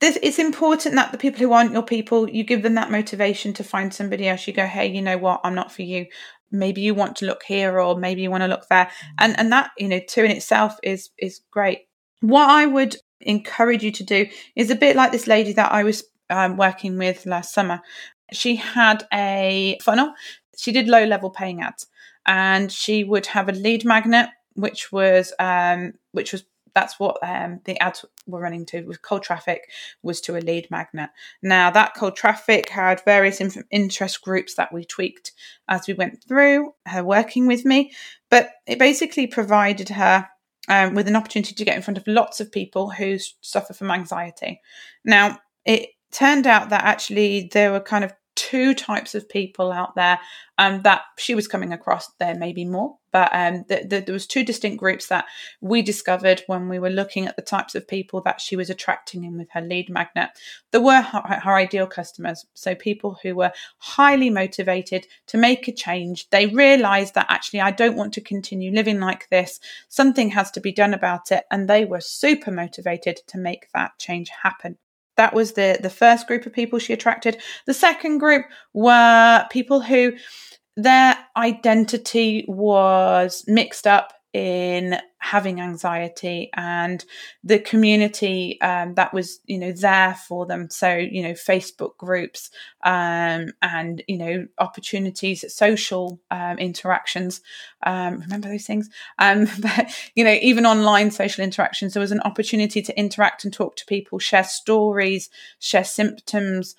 This, 0.00 0.18
it's 0.22 0.38
important 0.38 0.94
that 0.94 1.12
the 1.12 1.18
people 1.18 1.40
who 1.40 1.52
aren't 1.52 1.72
your 1.72 1.82
people 1.82 2.28
you 2.28 2.44
give 2.44 2.62
them 2.62 2.74
that 2.74 2.90
motivation 2.90 3.52
to 3.54 3.64
find 3.64 3.92
somebody 3.92 4.28
else. 4.28 4.46
You 4.46 4.52
go 4.52 4.66
hey 4.66 4.86
you 4.86 5.02
know 5.02 5.18
what? 5.18 5.40
I'm 5.44 5.54
not 5.54 5.72
for 5.72 5.82
you. 5.82 6.06
Maybe 6.50 6.82
you 6.82 6.94
want 6.94 7.16
to 7.16 7.26
look 7.26 7.42
here 7.42 7.80
or 7.80 7.96
maybe 7.96 8.22
you 8.22 8.30
want 8.30 8.42
to 8.42 8.48
look 8.48 8.68
there. 8.68 8.90
And 9.18 9.38
and 9.38 9.52
that 9.52 9.70
you 9.78 9.88
know 9.88 10.00
too 10.06 10.24
in 10.24 10.30
itself 10.30 10.76
is 10.82 11.10
is 11.18 11.40
great. 11.50 11.80
What 12.20 12.48
i 12.48 12.66
would 12.66 12.96
encourage 13.20 13.82
you 13.82 13.92
to 13.92 14.04
do 14.04 14.26
is 14.56 14.70
a 14.70 14.74
bit 14.74 14.96
like 14.96 15.12
this 15.12 15.28
lady 15.28 15.52
that 15.52 15.70
i 15.70 15.84
was 15.84 16.02
um, 16.30 16.56
working 16.56 16.98
with 16.98 17.26
last 17.26 17.52
summer. 17.54 17.80
She 18.32 18.56
had 18.56 19.06
a 19.12 19.78
funnel. 19.82 20.14
She 20.56 20.72
did 20.72 20.88
low 20.88 21.04
level 21.04 21.30
paying 21.30 21.60
ads 21.60 21.86
and 22.26 22.70
she 22.70 23.04
would 23.04 23.26
have 23.26 23.48
a 23.48 23.52
lead 23.52 23.84
magnet, 23.84 24.28
which 24.54 24.92
was 24.92 25.32
um, 25.38 25.94
which 26.12 26.32
was 26.32 26.44
that's 26.74 26.98
what 26.98 27.18
um, 27.22 27.60
the 27.64 27.78
ads 27.80 28.04
were 28.26 28.40
running 28.40 28.64
to 28.66 28.82
with 28.82 29.02
cold 29.02 29.22
traffic 29.22 29.70
was 30.02 30.20
to 30.22 30.36
a 30.36 30.40
lead 30.40 30.70
magnet. 30.70 31.10
Now 31.42 31.70
that 31.70 31.94
cold 31.94 32.16
traffic 32.16 32.68
had 32.68 33.04
various 33.04 33.40
inf- 33.40 33.64
interest 33.70 34.22
groups 34.22 34.54
that 34.54 34.72
we 34.72 34.84
tweaked 34.84 35.32
as 35.68 35.86
we 35.86 35.94
went 35.94 36.24
through 36.26 36.72
her 36.86 37.04
working 37.04 37.46
with 37.46 37.64
me, 37.64 37.92
but 38.30 38.50
it 38.66 38.78
basically 38.78 39.26
provided 39.26 39.90
her 39.90 40.28
um, 40.68 40.94
with 40.94 41.08
an 41.08 41.16
opportunity 41.16 41.54
to 41.54 41.64
get 41.64 41.76
in 41.76 41.82
front 41.82 41.98
of 41.98 42.06
lots 42.06 42.40
of 42.40 42.52
people 42.52 42.90
who 42.90 43.18
suffer 43.40 43.74
from 43.74 43.90
anxiety. 43.90 44.60
Now 45.04 45.38
it 45.64 45.90
turned 46.12 46.46
out 46.46 46.70
that 46.70 46.84
actually 46.84 47.50
there 47.52 47.72
were 47.72 47.80
kind 47.80 48.04
of 48.04 48.12
two 48.34 48.74
types 48.74 49.14
of 49.14 49.28
people 49.28 49.72
out 49.72 49.94
there 49.94 50.18
um, 50.58 50.82
that 50.82 51.02
she 51.18 51.34
was 51.34 51.48
coming 51.48 51.72
across. 51.72 52.08
There 52.18 52.34
may 52.34 52.52
be 52.52 52.64
more, 52.64 52.96
but 53.10 53.30
um, 53.32 53.64
the, 53.68 53.84
the, 53.86 54.00
there 54.00 54.12
was 54.12 54.26
two 54.26 54.44
distinct 54.44 54.78
groups 54.78 55.08
that 55.08 55.26
we 55.60 55.82
discovered 55.82 56.42
when 56.46 56.68
we 56.68 56.78
were 56.78 56.90
looking 56.90 57.26
at 57.26 57.36
the 57.36 57.42
types 57.42 57.74
of 57.74 57.88
people 57.88 58.20
that 58.22 58.40
she 58.40 58.56
was 58.56 58.70
attracting 58.70 59.24
in 59.24 59.36
with 59.36 59.48
her 59.52 59.60
lead 59.60 59.90
magnet. 59.90 60.30
There 60.70 60.80
were 60.80 61.00
her, 61.00 61.40
her 61.42 61.54
ideal 61.54 61.86
customers, 61.86 62.46
so 62.54 62.74
people 62.74 63.18
who 63.22 63.34
were 63.34 63.52
highly 63.78 64.30
motivated 64.30 65.06
to 65.26 65.38
make 65.38 65.68
a 65.68 65.72
change. 65.72 66.30
They 66.30 66.46
realised 66.46 67.14
that 67.14 67.26
actually 67.28 67.60
I 67.60 67.70
don't 67.70 67.96
want 67.96 68.14
to 68.14 68.20
continue 68.20 68.72
living 68.72 69.00
like 69.00 69.28
this. 69.30 69.60
Something 69.88 70.30
has 70.30 70.50
to 70.52 70.60
be 70.60 70.72
done 70.72 70.94
about 70.94 71.32
it, 71.32 71.44
and 71.50 71.68
they 71.68 71.84
were 71.84 72.00
super 72.00 72.50
motivated 72.50 73.20
to 73.28 73.38
make 73.38 73.68
that 73.74 73.98
change 73.98 74.30
happen. 74.42 74.78
That 75.16 75.34
was 75.34 75.52
the 75.52 75.78
the 75.80 75.90
first 75.90 76.26
group 76.26 76.46
of 76.46 76.52
people 76.52 76.78
she 76.78 76.92
attracted. 76.92 77.38
The 77.66 77.74
second 77.74 78.18
group 78.18 78.46
were 78.72 79.46
people 79.50 79.80
who 79.80 80.12
their 80.76 81.18
identity 81.36 82.44
was 82.48 83.44
mixed 83.46 83.86
up 83.86 84.12
in 84.32 84.98
having 85.18 85.60
anxiety 85.60 86.50
and 86.54 87.04
the 87.44 87.58
community 87.58 88.60
um, 88.60 88.94
that 88.94 89.12
was 89.12 89.40
you 89.46 89.58
know 89.58 89.72
there 89.72 90.14
for 90.26 90.46
them. 90.46 90.70
So 90.70 90.94
you 90.96 91.22
know 91.22 91.32
facebook 91.32 91.96
groups 91.96 92.50
um, 92.84 93.52
and 93.60 94.02
you 94.08 94.18
know 94.18 94.46
opportunities 94.58 95.44
social 95.54 96.20
um, 96.30 96.58
interactions 96.58 97.40
um, 97.84 98.20
remember 98.20 98.48
those 98.48 98.66
things? 98.66 98.88
Um, 99.18 99.48
but 99.60 99.92
you 100.14 100.24
know 100.24 100.38
even 100.40 100.66
online 100.66 101.10
social 101.10 101.44
interactions 101.44 101.94
there 101.94 102.00
was 102.00 102.12
an 102.12 102.22
opportunity 102.22 102.82
to 102.82 102.98
interact 102.98 103.44
and 103.44 103.52
talk 103.52 103.76
to 103.76 103.86
people 103.86 104.18
share 104.18 104.44
stories 104.44 105.28
share 105.58 105.84
symptoms 105.84 106.74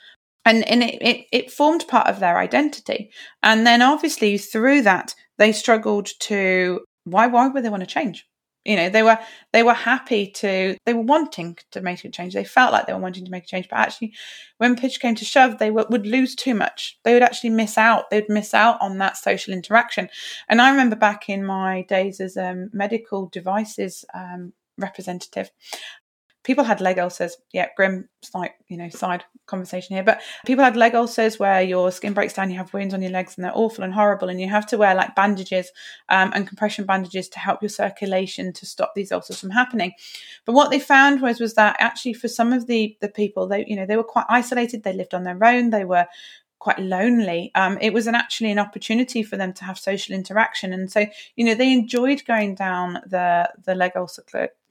and, 0.45 0.67
and 0.67 0.83
it, 0.83 1.01
it, 1.01 1.25
it 1.31 1.51
formed 1.51 1.87
part 1.87 2.07
of 2.07 2.19
their 2.19 2.37
identity. 2.37 3.11
And 3.41 3.65
then 3.65 3.81
obviously 3.81 4.37
through 4.37 4.81
that 4.81 5.15
they 5.37 5.51
struggled 5.51 6.09
to 6.19 6.81
why 7.05 7.27
why 7.27 7.47
would 7.47 7.63
they 7.63 7.69
want 7.69 7.81
to 7.81 7.87
change? 7.87 8.27
You 8.65 8.77
know 8.77 8.89
they 8.89 9.03
were 9.03 9.19
they 9.51 9.61
were 9.61 9.73
happy 9.73 10.27
to 10.37 10.77
they 10.85 10.93
were 10.93 11.01
wanting 11.01 11.57
to 11.71 11.81
make 11.81 12.03
a 12.05 12.09
change. 12.09 12.33
They 12.33 12.45
felt 12.45 12.71
like 12.71 12.87
they 12.87 12.93
were 12.93 12.99
wanting 12.99 13.25
to 13.25 13.31
make 13.31 13.43
a 13.43 13.47
change 13.47 13.67
but 13.69 13.79
actually 13.79 14.13
when 14.57 14.77
pitch 14.77 15.01
came 15.01 15.15
to 15.15 15.25
shove 15.25 15.57
they 15.57 15.67
w- 15.67 15.87
would 15.89 16.07
lose 16.07 16.33
too 16.35 16.55
much. 16.55 16.97
They 17.03 17.13
would 17.13 17.23
actually 17.23 17.49
miss 17.49 17.77
out 17.77 18.09
they 18.09 18.21
would 18.21 18.29
miss 18.29 18.53
out 18.53 18.77
on 18.81 18.99
that 18.99 19.17
social 19.17 19.53
interaction. 19.53 20.09
And 20.47 20.61
i 20.61 20.71
remember 20.71 20.95
back 20.95 21.29
in 21.29 21.45
my 21.45 21.81
days 21.89 22.21
as 22.21 22.37
a 22.37 22.67
medical 22.71 23.27
devices 23.27 24.05
um, 24.13 24.53
representative 24.77 25.51
people 26.43 26.63
had 26.63 26.81
leg 26.81 26.99
ulcers. 26.99 27.37
Yeah, 27.51 27.69
grim, 27.75 28.09
you 28.67 28.77
know, 28.77 28.89
side 28.89 29.23
conversation 29.45 29.95
here. 29.95 30.03
But 30.03 30.21
people 30.45 30.63
had 30.63 30.75
leg 30.75 30.95
ulcers 30.95 31.39
where 31.39 31.61
your 31.61 31.91
skin 31.91 32.13
breaks 32.13 32.33
down, 32.33 32.51
you 32.51 32.57
have 32.57 32.73
wounds 32.73 32.93
on 32.93 33.01
your 33.01 33.11
legs, 33.11 33.35
and 33.35 33.43
they're 33.43 33.57
awful 33.57 33.83
and 33.83 33.93
horrible, 33.93 34.29
and 34.29 34.39
you 34.39 34.49
have 34.49 34.67
to 34.67 34.77
wear 34.77 34.93
like 34.93 35.15
bandages 35.15 35.71
um, 36.09 36.31
and 36.35 36.47
compression 36.47 36.85
bandages 36.85 37.29
to 37.29 37.39
help 37.39 37.61
your 37.61 37.69
circulation 37.69 38.53
to 38.53 38.65
stop 38.65 38.93
these 38.95 39.11
ulcers 39.11 39.39
from 39.39 39.49
happening. 39.49 39.93
But 40.45 40.53
what 40.53 40.69
they 40.69 40.79
found 40.79 41.21
was 41.21 41.39
was 41.39 41.55
that 41.55 41.75
actually 41.79 42.13
for 42.13 42.27
some 42.27 42.53
of 42.53 42.67
the 42.67 42.95
the 43.01 43.09
people, 43.09 43.47
they 43.47 43.65
you 43.67 43.75
know 43.75 43.85
they 43.85 43.97
were 43.97 44.03
quite 44.03 44.25
isolated. 44.29 44.83
They 44.83 44.93
lived 44.93 45.13
on 45.13 45.23
their 45.23 45.43
own. 45.43 45.69
They 45.69 45.85
were 45.85 46.07
quite 46.63 46.79
lonely. 46.79 47.51
Um, 47.55 47.77
it 47.81 47.91
was 47.91 48.07
an 48.07 48.15
actually 48.15 48.49
an 48.49 48.57
opportunity 48.57 49.21
for 49.21 49.35
them 49.35 49.51
to 49.53 49.65
have 49.65 49.77
social 49.77 50.15
interaction, 50.15 50.71
and 50.71 50.89
so 50.89 51.05
you 51.35 51.43
know 51.45 51.55
they 51.55 51.71
enjoyed 51.71 52.23
going 52.25 52.55
down 52.55 52.99
the 53.05 53.51
the 53.65 53.75
leg 53.75 53.91
ulcer 53.95 54.23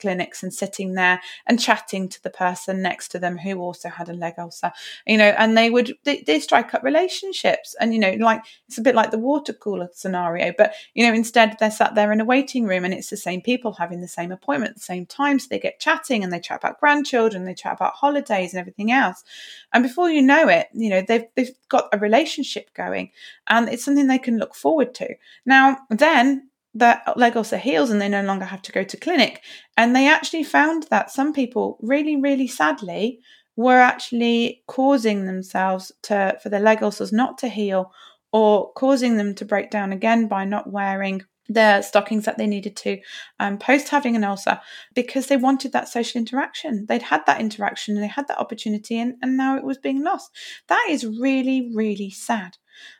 clinics 0.02 0.42
and 0.42 0.52
sitting 0.52 0.94
there 0.94 1.20
and 1.46 1.58
chatting 1.58 2.08
to 2.08 2.22
the 2.22 2.30
person 2.30 2.82
next 2.82 3.08
to 3.08 3.18
them 3.18 3.38
who 3.38 3.58
also 3.60 3.88
had 3.88 4.08
a 4.08 4.12
leg 4.12 4.34
ulcer. 4.36 4.72
You 5.06 5.16
know, 5.16 5.34
and 5.38 5.56
they 5.56 5.70
would 5.70 5.94
they, 6.04 6.22
they 6.26 6.40
strike 6.40 6.74
up 6.74 6.82
relationships, 6.82 7.74
and 7.80 7.94
you 7.94 8.00
know, 8.00 8.12
like 8.20 8.42
it's 8.68 8.78
a 8.78 8.82
bit 8.82 8.94
like 8.94 9.12
the 9.12 9.18
water 9.18 9.52
cooler 9.52 9.88
scenario, 9.92 10.52
but 10.58 10.74
you 10.94 11.06
know, 11.06 11.14
instead 11.14 11.56
they're 11.58 11.70
sat 11.70 11.94
there 11.94 12.12
in 12.12 12.20
a 12.20 12.24
waiting 12.24 12.66
room, 12.66 12.84
and 12.84 12.92
it's 12.92 13.10
the 13.10 13.16
same 13.16 13.40
people 13.40 13.72
having 13.72 14.00
the 14.00 14.08
same 14.08 14.32
appointment 14.32 14.70
at 14.70 14.76
the 14.76 14.82
same 14.82 15.06
time, 15.06 15.38
so 15.38 15.46
they 15.48 15.58
get 15.58 15.80
chatting 15.80 16.22
and 16.22 16.32
they 16.32 16.40
chat 16.40 16.58
about 16.58 16.80
grandchildren, 16.80 17.44
they 17.44 17.54
chat 17.54 17.74
about 17.74 17.94
holidays 17.94 18.52
and 18.52 18.60
everything 18.60 18.92
else, 18.92 19.24
and 19.72 19.82
before 19.82 20.10
you 20.10 20.20
know 20.20 20.48
it, 20.48 20.66
you 20.74 20.90
know 20.90 21.02
they've 21.06 21.24
they've 21.36 21.54
got 21.68 21.88
a 21.92 21.98
relationship 21.98 22.74
going 22.74 23.10
and 23.48 23.68
it's 23.68 23.84
something 23.84 24.06
they 24.06 24.18
can 24.18 24.38
look 24.38 24.54
forward 24.54 24.94
to. 24.94 25.14
Now, 25.46 25.78
then 25.90 26.48
that 26.74 27.16
leg 27.16 27.36
ulcer 27.36 27.58
heals 27.58 27.90
and 27.90 28.00
they 28.00 28.08
no 28.08 28.22
longer 28.22 28.44
have 28.44 28.62
to 28.62 28.72
go 28.72 28.82
to 28.82 28.96
clinic. 28.96 29.42
And 29.76 29.94
they 29.94 30.08
actually 30.08 30.44
found 30.44 30.84
that 30.90 31.10
some 31.10 31.32
people, 31.32 31.78
really, 31.82 32.16
really 32.16 32.48
sadly, 32.48 33.20
were 33.56 33.78
actually 33.78 34.62
causing 34.66 35.26
themselves 35.26 35.92
to 36.02 36.38
for 36.42 36.48
their 36.48 36.60
leg 36.60 36.82
ulcers 36.82 37.12
not 37.12 37.38
to 37.38 37.48
heal 37.48 37.92
or 38.32 38.72
causing 38.72 39.18
them 39.18 39.34
to 39.34 39.44
break 39.44 39.70
down 39.70 39.92
again 39.92 40.26
by 40.26 40.44
not 40.44 40.72
wearing 40.72 41.22
the 41.48 41.82
stockings 41.82 42.24
that 42.24 42.38
they 42.38 42.46
needed 42.46 42.76
to 42.76 42.98
um, 43.40 43.58
post 43.58 43.88
having 43.88 44.16
an 44.16 44.24
ulcer 44.24 44.60
because 44.94 45.26
they 45.26 45.36
wanted 45.36 45.72
that 45.72 45.88
social 45.88 46.18
interaction. 46.18 46.86
They'd 46.86 47.02
had 47.02 47.26
that 47.26 47.40
interaction 47.40 47.94
and 47.94 48.02
they 48.02 48.08
had 48.08 48.28
that 48.28 48.38
opportunity, 48.38 48.98
and, 48.98 49.14
and 49.22 49.36
now 49.36 49.56
it 49.56 49.64
was 49.64 49.78
being 49.78 50.02
lost. 50.02 50.30
That 50.68 50.86
is 50.88 51.06
really, 51.06 51.70
really 51.74 52.10
sad. 52.10 52.56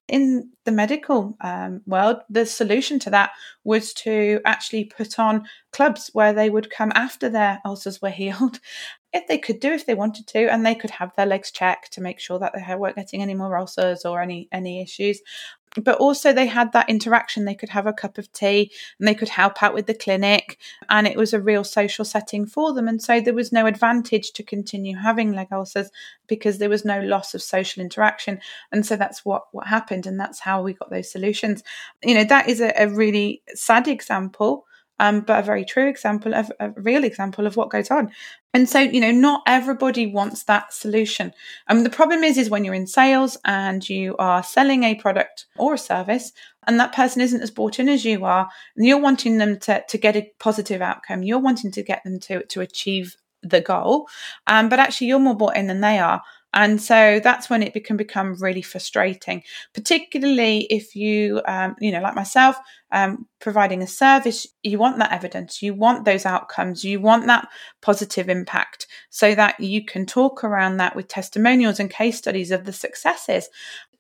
In 0.07 0.51
the 0.65 0.73
medical 0.73 1.37
um, 1.41 1.81
world, 1.87 2.19
the 2.29 2.45
solution 2.45 2.99
to 3.01 3.11
that 3.11 3.31
was 3.65 3.95
to 3.95 4.41
actually 4.45 4.85
put 4.85 5.19
on 5.19 5.47
clubs 5.73 6.11
where 6.13 6.33
they 6.33 6.51
would 6.51 6.71
come 6.71 6.93
after 6.95 7.29
their 7.29 7.61
ulcers 7.65 8.03
were 8.03 8.11
healed 8.11 8.61
if 9.13 9.27
they 9.27 9.39
could 9.39 9.61
do 9.61 9.73
if 9.73 9.87
they 9.87 9.95
wanted 9.95 10.27
to 10.27 10.51
and 10.51 10.65
they 10.65 10.75
could 10.75 10.91
have 10.91 11.13
their 11.17 11.27
legs 11.27 11.51
checked 11.51 11.93
to 11.93 12.01
make 12.01 12.19
sure 12.19 12.39
that 12.39 12.55
they 12.55 12.75
weren't 12.75 12.97
getting 12.97 13.23
any 13.23 13.35
more 13.35 13.57
ulcers 13.57 14.05
or 14.05 14.21
any 14.23 14.49
any 14.53 14.81
issues 14.81 15.21
but 15.81 15.99
also 15.99 16.33
they 16.33 16.47
had 16.47 16.73
that 16.73 16.89
interaction. 16.89 17.45
They 17.45 17.55
could 17.55 17.71
have 17.71 17.87
a 17.87 17.93
cup 17.93 18.19
of 18.19 18.33
tea 18.33 18.71
and 18.99 19.09
they 19.09 19.15
could 19.15 19.29
help 19.29 19.63
out 19.63 19.75
with 19.75 19.87
the 19.87 19.95
clinic, 19.95 20.59
and 20.89 21.07
it 21.07 21.17
was 21.17 21.33
a 21.33 21.41
real 21.41 21.65
social 21.65 22.05
setting 22.05 22.47
for 22.47 22.73
them. 22.73 22.89
And 22.89 23.03
so 23.03 23.21
there 23.21 23.35
was 23.35 23.53
no 23.53 23.67
advantage 23.67 24.33
to 24.33 24.43
continue 24.43 24.97
having 24.97 25.33
leg 25.33 25.49
ulcers 25.53 25.91
because 26.27 26.59
there 26.59 26.69
was 26.69 26.85
no 26.85 27.01
loss 27.01 27.35
of 27.35 27.43
social 27.43 27.83
interaction. 27.83 28.41
And 28.71 28.85
so 28.85 28.97
that's 28.97 29.25
what 29.25 29.45
what 29.53 29.67
happened, 29.67 30.07
and 30.07 30.19
that's 30.19 30.41
how 30.41 30.63
we 30.63 30.75
got 30.75 30.91
those 30.91 31.11
solutions. 31.11 31.63
You 32.03 32.15
know, 32.15 32.25
that 32.25 32.49
is 32.49 32.61
a, 32.61 32.73
a 32.77 32.89
really 32.89 33.43
sad 33.55 33.89
example 33.89 34.67
um, 34.99 35.21
but 35.21 35.41
a 35.41 35.43
very 35.43 35.65
true 35.65 35.89
example 35.89 36.35
of 36.35 36.53
a 36.61 36.71
real 36.71 37.05
example 37.05 37.47
of 37.47 37.57
what 37.57 37.71
goes 37.71 37.91
on. 37.91 38.11
And 38.55 38.69
so, 38.69 38.81
you 38.81 39.01
know, 39.01 39.11
not 39.11 39.43
everybody 39.47 40.07
wants 40.07 40.45
that 40.45 40.73
solution. 40.73 41.33
And 41.69 41.79
um, 41.79 41.85
the 41.85 41.91
problem 41.91 42.23
is, 42.23 42.37
is 42.37 42.51
when 42.51 42.65
you're 42.65 42.75
in 42.75 42.87
sales 42.87 43.39
and 43.45 43.89
you 43.89 44.15
are 44.19 44.43
selling 44.43 44.85
a 44.85 44.95
product 44.95 45.47
or 45.57 45.75
a 45.75 45.79
service, 45.79 46.33
and 46.67 46.79
that 46.79 46.95
person 46.95 47.23
isn't 47.23 47.43
as 47.43 47.51
bought 47.51 47.79
in 47.79 47.89
as 47.89 48.05
you 48.05 48.25
are, 48.25 48.49
and 48.77 48.87
you're 48.87 49.01
wanting 49.01 49.39
them 49.39 49.59
to, 49.61 49.83
to 49.89 49.99
get 49.99 50.17
a 50.17 50.31
positive 50.39 50.83
outcome, 50.83 51.23
you're 51.23 51.39
wanting 51.39 51.73
to 51.73 51.83
get 51.83 52.05
them 52.05 52.21
to, 52.21 52.45
to 52.47 52.61
achieve 52.61 53.17
the 53.43 53.61
goal, 53.61 54.09
um, 54.47 54.69
but 54.69 54.79
actually 54.79 55.09
you're 55.09 55.19
more 55.19 55.37
bought 55.37 55.57
in 55.57 55.67
than 55.67 55.81
they 55.81 55.99
are. 55.99 56.23
And 56.55 56.81
so 56.81 57.21
that's 57.23 57.49
when 57.49 57.63
it 57.63 57.85
can 57.85 57.97
become 57.97 58.35
really 58.35 58.63
frustrating, 58.63 59.43
particularly 59.73 60.67
if 60.71 60.95
you, 60.95 61.41
um, 61.47 61.77
you 61.81 61.91
know, 61.91 62.01
like 62.01 62.15
myself, 62.15 62.57
um, 62.91 63.27
providing 63.41 63.83
a 63.83 63.87
service, 63.87 64.47
you 64.63 64.79
want 64.79 64.99
that 64.99 65.13
evidence, 65.13 65.63
you 65.63 65.73
want 65.73 66.05
those 66.05 66.27
outcomes, 66.27 66.85
you 66.85 67.01
want 67.01 67.27
that 67.27 67.49
positive 67.81 68.29
impact 68.29 68.87
so 69.09 69.35
that 69.35 69.59
you 69.59 69.85
can 69.85 70.05
talk 70.05 70.45
around 70.45 70.77
that 70.77 70.95
with 70.95 71.09
testimonials 71.09 71.81
and 71.81 71.91
case 71.91 72.19
studies 72.19 72.51
of 72.51 72.65
the 72.65 72.73
successes 72.73 73.49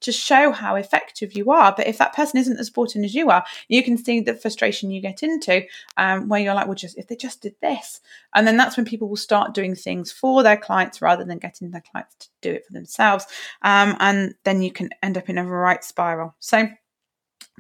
to 0.02 0.12
show 0.12 0.52
how 0.52 0.75
effective 0.76 1.32
you 1.35 1.50
are. 1.50 1.75
But 1.76 1.87
if 1.87 1.99
that 1.99 2.14
person 2.14 2.38
isn't 2.38 2.59
as 2.59 2.68
important 2.68 3.04
as 3.04 3.14
you 3.14 3.30
are, 3.30 3.44
you 3.68 3.82
can 3.82 3.97
see 3.97 4.21
the 4.21 4.35
frustration 4.35 4.90
you 4.90 5.00
get 5.00 5.23
into 5.23 5.62
um, 5.97 6.28
where 6.28 6.40
you're 6.40 6.54
like, 6.54 6.66
well, 6.66 6.75
just 6.75 6.99
if 6.99 7.09
they 7.09 7.16
just 7.16 7.42
did 7.42 7.54
this. 7.61 8.00
And 8.35 8.47
then 8.47 8.56
that's 8.56 8.76
when 8.76 8.87
people 8.87 9.09
will 9.09 9.16
start 9.16 9.54
doing 9.54 9.75
things 9.75 10.12
for 10.12 10.42
their 10.42 10.56
clients 10.56 11.02
rather 11.02 11.25
than 11.25 11.38
getting 11.38 11.71
their 11.71 11.82
clients 11.90 12.14
to 12.16 12.28
do 12.40 12.52
it 12.52 12.66
for 12.66 12.73
themselves. 12.73 13.26
Um, 13.62 13.97
and 14.00 14.35
then 14.44 14.62
you 14.62 14.73
can 14.73 14.90
end 15.02 15.18
up 15.18 15.28
in 15.28 15.38
a 15.38 15.44
right 15.44 15.82
spiral. 15.85 16.35
So, 16.38 16.68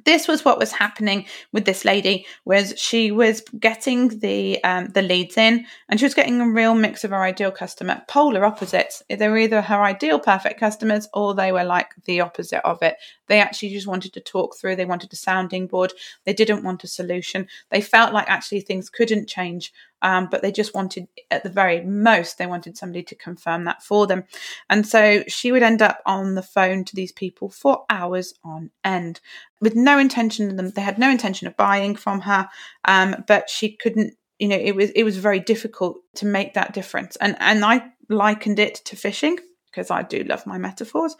this 0.04 0.26
was 0.26 0.44
what 0.44 0.58
was 0.58 0.72
happening 0.72 1.26
with 1.52 1.64
this 1.64 1.84
lady 1.84 2.26
was 2.44 2.74
she 2.76 3.10
was 3.12 3.42
getting 3.58 4.08
the 4.20 4.62
um, 4.64 4.88
the 4.88 5.02
leads 5.02 5.36
in 5.36 5.66
and 5.88 6.00
she 6.00 6.06
was 6.06 6.14
getting 6.14 6.40
a 6.40 6.48
real 6.48 6.74
mix 6.74 7.04
of 7.04 7.10
her 7.10 7.22
ideal 7.22 7.50
customer 7.50 8.02
polar 8.08 8.44
opposites. 8.44 9.02
They 9.08 9.28
were 9.28 9.38
either 9.38 9.60
her 9.60 9.82
ideal 9.82 10.18
perfect 10.18 10.58
customers 10.58 11.08
or 11.12 11.34
they 11.34 11.52
were 11.52 11.64
like 11.64 11.90
the 12.04 12.20
opposite 12.20 12.66
of 12.66 12.82
it 12.82 12.96
they 13.32 13.40
actually 13.40 13.70
just 13.70 13.86
wanted 13.86 14.12
to 14.12 14.20
talk 14.20 14.56
through 14.56 14.76
they 14.76 14.84
wanted 14.84 15.12
a 15.12 15.16
sounding 15.16 15.66
board 15.66 15.92
they 16.24 16.32
didn't 16.32 16.62
want 16.62 16.84
a 16.84 16.86
solution 16.86 17.48
they 17.70 17.80
felt 17.80 18.12
like 18.12 18.28
actually 18.28 18.60
things 18.60 18.90
couldn't 18.90 19.28
change 19.28 19.72
um, 20.02 20.28
but 20.30 20.42
they 20.42 20.52
just 20.52 20.74
wanted, 20.74 21.06
at 21.30 21.44
the 21.44 21.48
very 21.48 21.80
most, 21.80 22.36
they 22.36 22.46
wanted 22.46 22.76
somebody 22.76 23.04
to 23.04 23.14
confirm 23.14 23.64
that 23.64 23.82
for 23.82 24.06
them. 24.06 24.24
And 24.68 24.86
so 24.86 25.22
she 25.28 25.52
would 25.52 25.62
end 25.62 25.80
up 25.80 26.02
on 26.04 26.34
the 26.34 26.42
phone 26.42 26.84
to 26.84 26.96
these 26.96 27.12
people 27.12 27.48
for 27.48 27.84
hours 27.88 28.34
on 28.44 28.70
end 28.84 29.20
with 29.60 29.76
no 29.76 29.98
intention 29.98 30.50
of 30.50 30.56
them. 30.56 30.70
They 30.70 30.82
had 30.82 30.98
no 30.98 31.08
intention 31.08 31.46
of 31.46 31.56
buying 31.56 31.94
from 31.94 32.20
her, 32.22 32.48
um, 32.84 33.24
but 33.26 33.48
she 33.48 33.76
couldn't. 33.76 34.14
You 34.38 34.48
know, 34.48 34.56
it 34.56 34.74
was 34.74 34.90
it 34.90 35.04
was 35.04 35.18
very 35.18 35.38
difficult 35.38 35.98
to 36.16 36.26
make 36.26 36.54
that 36.54 36.74
difference, 36.74 37.14
and 37.16 37.36
and 37.38 37.64
I 37.64 37.92
likened 38.08 38.58
it 38.58 38.74
to 38.86 38.96
fishing 38.96 39.38
because 39.72 39.90
I 39.90 40.02
do 40.02 40.22
love 40.24 40.46
my 40.46 40.58
metaphors. 40.58 41.16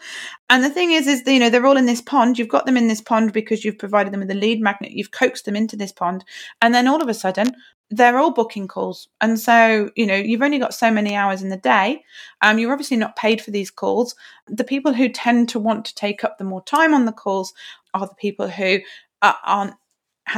And 0.49 0.63
the 0.63 0.69
thing 0.69 0.91
is, 0.91 1.07
is 1.07 1.23
you 1.25 1.39
know 1.39 1.49
they're 1.49 1.65
all 1.65 1.77
in 1.77 1.85
this 1.85 2.01
pond. 2.01 2.37
You've 2.37 2.47
got 2.47 2.65
them 2.65 2.77
in 2.77 2.87
this 2.87 3.01
pond 3.01 3.33
because 3.33 3.65
you've 3.65 3.79
provided 3.79 4.13
them 4.13 4.21
with 4.21 4.31
a 4.31 4.35
lead 4.35 4.61
magnet. 4.61 4.91
You've 4.91 5.11
coaxed 5.11 5.45
them 5.45 5.55
into 5.55 5.75
this 5.75 5.91
pond, 5.91 6.23
and 6.61 6.73
then 6.73 6.87
all 6.87 7.01
of 7.01 7.09
a 7.09 7.13
sudden 7.13 7.55
they're 7.89 8.17
all 8.17 8.31
booking 8.31 8.67
calls. 8.67 9.09
And 9.19 9.39
so 9.39 9.89
you 9.95 10.05
know 10.05 10.15
you've 10.15 10.41
only 10.41 10.59
got 10.59 10.73
so 10.73 10.91
many 10.91 11.15
hours 11.15 11.41
in 11.41 11.49
the 11.49 11.57
day. 11.57 12.03
Um, 12.41 12.59
you're 12.59 12.71
obviously 12.71 12.97
not 12.97 13.15
paid 13.15 13.41
for 13.41 13.51
these 13.51 13.71
calls. 13.71 14.15
The 14.47 14.63
people 14.63 14.93
who 14.93 15.09
tend 15.09 15.49
to 15.49 15.59
want 15.59 15.85
to 15.85 15.95
take 15.95 16.23
up 16.23 16.37
the 16.37 16.43
more 16.43 16.63
time 16.63 16.93
on 16.93 17.05
the 17.05 17.11
calls 17.11 17.53
are 17.93 18.07
the 18.07 18.15
people 18.15 18.47
who 18.47 18.79
aren't 19.21 19.75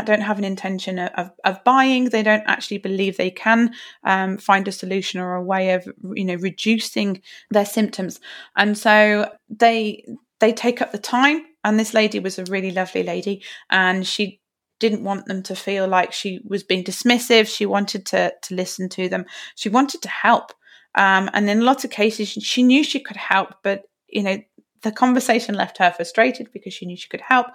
don't 0.03 0.21
have 0.21 0.37
an 0.37 0.43
intention 0.43 0.99
of, 0.99 1.31
of 1.43 1.63
buying. 1.63 2.09
They 2.09 2.23
don't 2.23 2.43
actually 2.47 2.79
believe 2.79 3.17
they 3.17 3.31
can 3.31 3.73
um, 4.03 4.37
find 4.37 4.67
a 4.67 4.71
solution 4.71 5.19
or 5.19 5.35
a 5.35 5.43
way 5.43 5.71
of 5.71 5.87
you 6.13 6.25
know 6.25 6.35
reducing 6.35 7.21
their 7.51 7.65
symptoms. 7.65 8.19
And 8.55 8.77
so 8.77 9.31
they 9.49 10.05
they 10.39 10.53
take 10.53 10.81
up 10.81 10.91
the 10.91 10.97
time. 10.97 11.45
And 11.63 11.79
this 11.79 11.93
lady 11.93 12.19
was 12.19 12.37
a 12.37 12.45
really 12.45 12.71
lovely 12.71 13.01
lady. 13.03 13.43
And 13.69 14.05
she 14.05 14.39
didn't 14.79 15.03
want 15.03 15.25
them 15.25 15.41
to 15.43 15.55
feel 15.55 15.87
like 15.87 16.13
she 16.13 16.41
was 16.45 16.63
being 16.63 16.83
dismissive. 16.83 17.47
She 17.47 17.65
wanted 17.65 18.05
to 18.07 18.33
to 18.43 18.55
listen 18.55 18.89
to 18.89 19.09
them. 19.09 19.25
She 19.55 19.69
wanted 19.69 20.01
to 20.01 20.09
help. 20.09 20.51
Um, 20.95 21.29
and 21.33 21.49
in 21.49 21.61
lots 21.61 21.83
of 21.83 21.91
cases 21.91 22.29
she 22.29 22.63
knew 22.63 22.81
she 22.81 23.01
could 23.01 23.17
help 23.17 23.55
but 23.63 23.83
you 24.07 24.23
know 24.23 24.37
the 24.85 24.91
conversation 24.91 25.55
left 25.55 25.79
her 25.79 25.91
frustrated 25.91 26.47
because 26.53 26.73
she 26.73 26.85
knew 26.85 26.95
she 26.95 27.09
could 27.09 27.21
help 27.21 27.47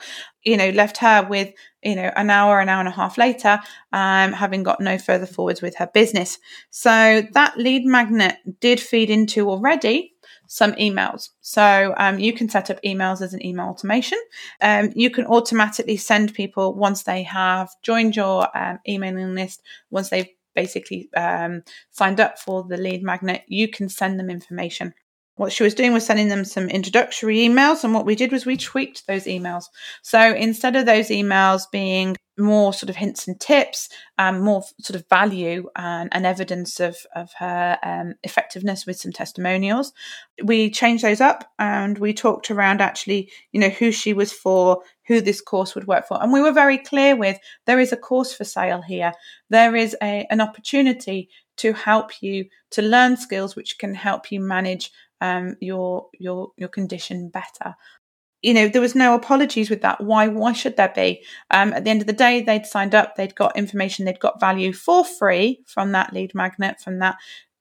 you 0.42 0.56
know 0.56 0.70
left 0.70 0.98
her 0.98 1.26
with 1.30 1.54
you 1.82 1.94
know 1.94 2.10
an 2.16 2.28
hour 2.28 2.60
an 2.60 2.68
hour 2.68 2.80
and 2.80 2.88
a 2.88 2.92
half 2.92 3.16
later 3.16 3.58
um, 3.92 4.32
having 4.32 4.62
got 4.62 4.80
no 4.80 4.98
further 4.98 5.26
forwards 5.26 5.62
with 5.62 5.76
her 5.76 5.88
business 5.94 6.38
so 6.70 7.22
that 7.32 7.56
lead 7.56 7.86
magnet 7.86 8.36
did 8.58 8.80
feed 8.80 9.08
into 9.08 9.48
already 9.48 10.12
some 10.46 10.72
emails. 10.72 11.28
So 11.42 11.94
um, 11.96 12.18
you 12.18 12.32
can 12.32 12.48
set 12.48 12.70
up 12.70 12.82
emails 12.82 13.22
as 13.22 13.32
an 13.34 13.46
email 13.46 13.66
automation. 13.66 14.18
Um, 14.60 14.90
you 14.96 15.08
can 15.08 15.24
automatically 15.26 15.96
send 15.96 16.34
people 16.34 16.74
once 16.74 17.04
they 17.04 17.22
have 17.22 17.70
joined 17.82 18.16
your 18.16 18.48
um, 18.58 18.80
emailing 18.88 19.36
list, 19.36 19.62
once 19.90 20.10
they've 20.10 20.26
basically 20.56 21.08
um, 21.16 21.62
signed 21.92 22.18
up 22.18 22.36
for 22.36 22.64
the 22.64 22.76
lead 22.76 23.04
magnet, 23.04 23.44
you 23.46 23.68
can 23.68 23.88
send 23.88 24.18
them 24.18 24.28
information 24.28 24.92
what 25.40 25.52
she 25.52 25.62
was 25.62 25.72
doing 25.72 25.94
was 25.94 26.04
sending 26.04 26.28
them 26.28 26.44
some 26.44 26.68
introductory 26.68 27.38
emails. 27.38 27.82
And 27.82 27.94
what 27.94 28.04
we 28.04 28.14
did 28.14 28.30
was 28.30 28.44
we 28.44 28.58
tweaked 28.58 29.06
those 29.06 29.24
emails. 29.24 29.64
So 30.02 30.34
instead 30.34 30.76
of 30.76 30.84
those 30.84 31.08
emails 31.08 31.62
being 31.72 32.18
more 32.38 32.74
sort 32.74 32.90
of 32.90 32.96
hints 32.96 33.26
and 33.26 33.40
tips, 33.40 33.88
um, 34.18 34.40
more 34.40 34.62
sort 34.82 35.00
of 35.00 35.08
value 35.08 35.66
and, 35.76 36.10
and 36.12 36.26
evidence 36.26 36.78
of, 36.78 36.98
of 37.16 37.32
her 37.38 37.78
um, 37.82 38.16
effectiveness 38.22 38.84
with 38.84 38.98
some 38.98 39.12
testimonials. 39.12 39.94
We 40.44 40.70
changed 40.70 41.04
those 41.04 41.22
up 41.22 41.50
and 41.58 41.96
we 41.96 42.12
talked 42.12 42.50
around 42.50 42.82
actually, 42.82 43.30
you 43.52 43.60
know, 43.60 43.70
who 43.70 43.92
she 43.92 44.12
was 44.12 44.34
for, 44.34 44.82
who 45.06 45.22
this 45.22 45.40
course 45.40 45.74
would 45.74 45.86
work 45.86 46.06
for. 46.06 46.22
And 46.22 46.34
we 46.34 46.42
were 46.42 46.52
very 46.52 46.76
clear 46.76 47.16
with 47.16 47.38
there 47.64 47.80
is 47.80 47.92
a 47.92 47.96
course 47.96 48.34
for 48.34 48.44
sale 48.44 48.82
here. 48.82 49.12
There 49.48 49.74
is 49.74 49.96
a, 50.02 50.26
an 50.28 50.42
opportunity 50.42 51.30
to 51.56 51.72
help 51.72 52.22
you 52.22 52.44
to 52.72 52.82
learn 52.82 53.16
skills 53.16 53.56
which 53.56 53.78
can 53.78 53.94
help 53.94 54.30
you 54.30 54.40
manage 54.40 54.90
um, 55.20 55.56
your 55.60 56.08
your 56.18 56.52
your 56.56 56.68
condition 56.68 57.28
better. 57.28 57.76
You 58.42 58.54
know, 58.54 58.68
there 58.68 58.80
was 58.80 58.94
no 58.94 59.14
apologies 59.14 59.68
with 59.68 59.82
that. 59.82 60.02
Why? 60.02 60.28
Why 60.28 60.52
should 60.52 60.76
there 60.76 60.92
be? 60.94 61.22
Um, 61.50 61.72
at 61.72 61.84
the 61.84 61.90
end 61.90 62.00
of 62.00 62.06
the 62.06 62.12
day, 62.12 62.40
they'd 62.40 62.64
signed 62.64 62.94
up, 62.94 63.16
they'd 63.16 63.34
got 63.34 63.56
information, 63.56 64.04
they'd 64.04 64.18
got 64.18 64.40
value 64.40 64.72
for 64.72 65.04
free 65.04 65.60
from 65.66 65.92
that 65.92 66.12
lead 66.14 66.34
magnet, 66.34 66.80
from 66.80 67.00
that 67.00 67.16